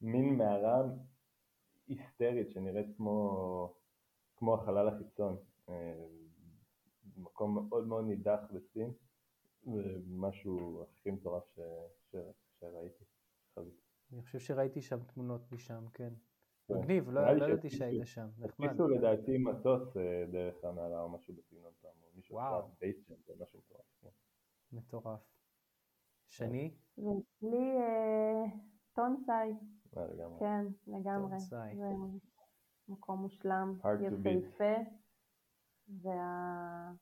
[0.00, 0.82] מין מערה
[1.86, 3.74] היסטרית שנראית כמו,
[4.36, 5.36] כמו החלל החיצון.
[5.68, 6.06] אה,
[7.16, 8.92] מקום מאוד מאוד נידח בסין.
[9.66, 11.60] ומשהו הכי מטורף ש,
[12.10, 12.16] ש,
[12.60, 13.04] שראיתי.
[14.12, 16.12] אני חושב שראיתי שם תמונות משם, כן.
[16.68, 16.74] כן.
[16.74, 18.68] מגניב, לא לא ידעתי שהיית שם, נחמד.
[18.68, 21.92] הטיסו לדעתי מטוס אה, דרך המערה או משהו בסגנון פעם,
[22.30, 22.58] או מישהו וואו.
[22.58, 23.84] עשה בייס שם, זה משהו מטורף.
[24.00, 24.08] כן.
[24.72, 25.20] מטורף.
[26.28, 26.74] שני?
[26.98, 28.44] ואצלי אה,
[28.92, 29.52] טונסאי,
[29.96, 30.38] אה.
[30.38, 31.40] כן, לגמרי.
[31.40, 31.56] זה
[32.88, 34.28] מקום מושלם, Hard to beat.
[34.28, 34.90] יפהפה,
[36.02, 36.92] וה...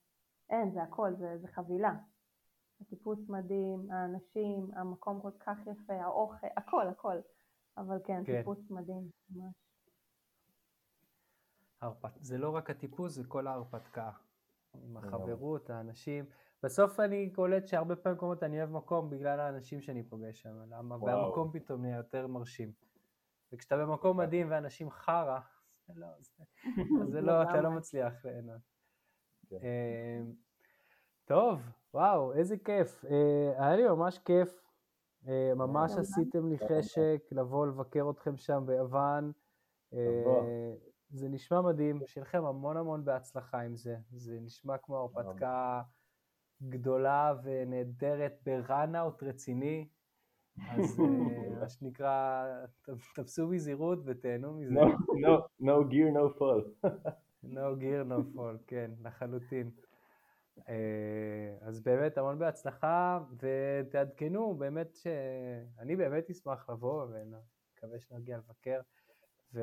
[0.50, 1.94] אין, זה הכל, זה, זה חבילה.
[2.80, 7.16] הטיפוס מדהים, האנשים, המקום כל כך יפה, האוכל, הכל, הכל.
[7.76, 8.38] אבל כן, כן.
[8.38, 9.54] טיפוס מדהים, ממש.
[11.80, 12.10] הרפת...
[12.20, 14.10] זה לא רק הטיפוס, זה כל ההרפתקה.
[14.82, 16.24] עם החברות, האנשים.
[16.62, 20.96] בסוף אני קולט שהרבה פעמים מקומות אני אוהב מקום בגלל האנשים שאני פוגש שם, למה?
[20.96, 22.72] והמקום פתאום נהיה יותר מרשים.
[23.52, 25.38] וכשאתה במקום מדהים ואנשים חרא,
[25.96, 26.06] לא,
[27.12, 27.70] זה, לא, אתה לא.
[27.70, 28.60] מצליח ליהנות.
[29.48, 29.56] כן.
[29.56, 30.32] אמ,
[31.24, 31.60] טוב,
[31.94, 33.04] וואו, איזה כיף.
[33.04, 34.60] אה, היה לי ממש כיף.
[35.28, 39.32] אה, ממש עשיתם לי חשק לבוא לבקר אתכם שם ביוון.
[41.10, 43.96] זה נשמע מדהים, שיהיה לכם המון המון בהצלחה עם זה.
[44.10, 45.82] זה נשמע כמו הרפתקה
[46.62, 49.88] גדולה ונהדרת בראנאוט רציני.
[50.68, 51.04] אז אה,
[51.60, 52.44] מה שנקרא,
[53.14, 54.74] תפסו בזהירות ותהנו מזה.
[54.74, 54.86] No,
[55.24, 56.64] no, no gear, no fall.
[57.44, 59.70] No gear, no fall, כן, לחלוטין.
[60.68, 68.80] אה, אז באמת המון בהצלחה, ותעדכנו, באמת שאני באמת אשמח לבוא, ונקווה שנגיע לבקר,
[69.54, 69.60] ו...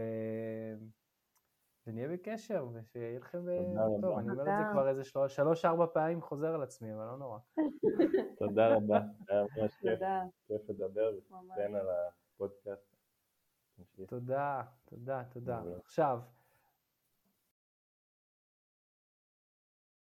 [1.88, 4.18] ונהיה בקשר, ושיהיה לכם תודה טוב.
[4.20, 4.72] אני אומר את זה.
[4.72, 7.40] כבר איזה שלוש- שלוש-ארבע פעמים חוזר על עצמי, אבל לא נורא.
[8.40, 8.99] תודה רבה,
[9.30, 9.76] היה ממש
[10.48, 11.12] כיף, לדבר.
[11.53, 12.95] ותן על הפודקאסט.
[14.08, 15.62] תודה, תודה, תודה.
[15.86, 16.20] עכשיו,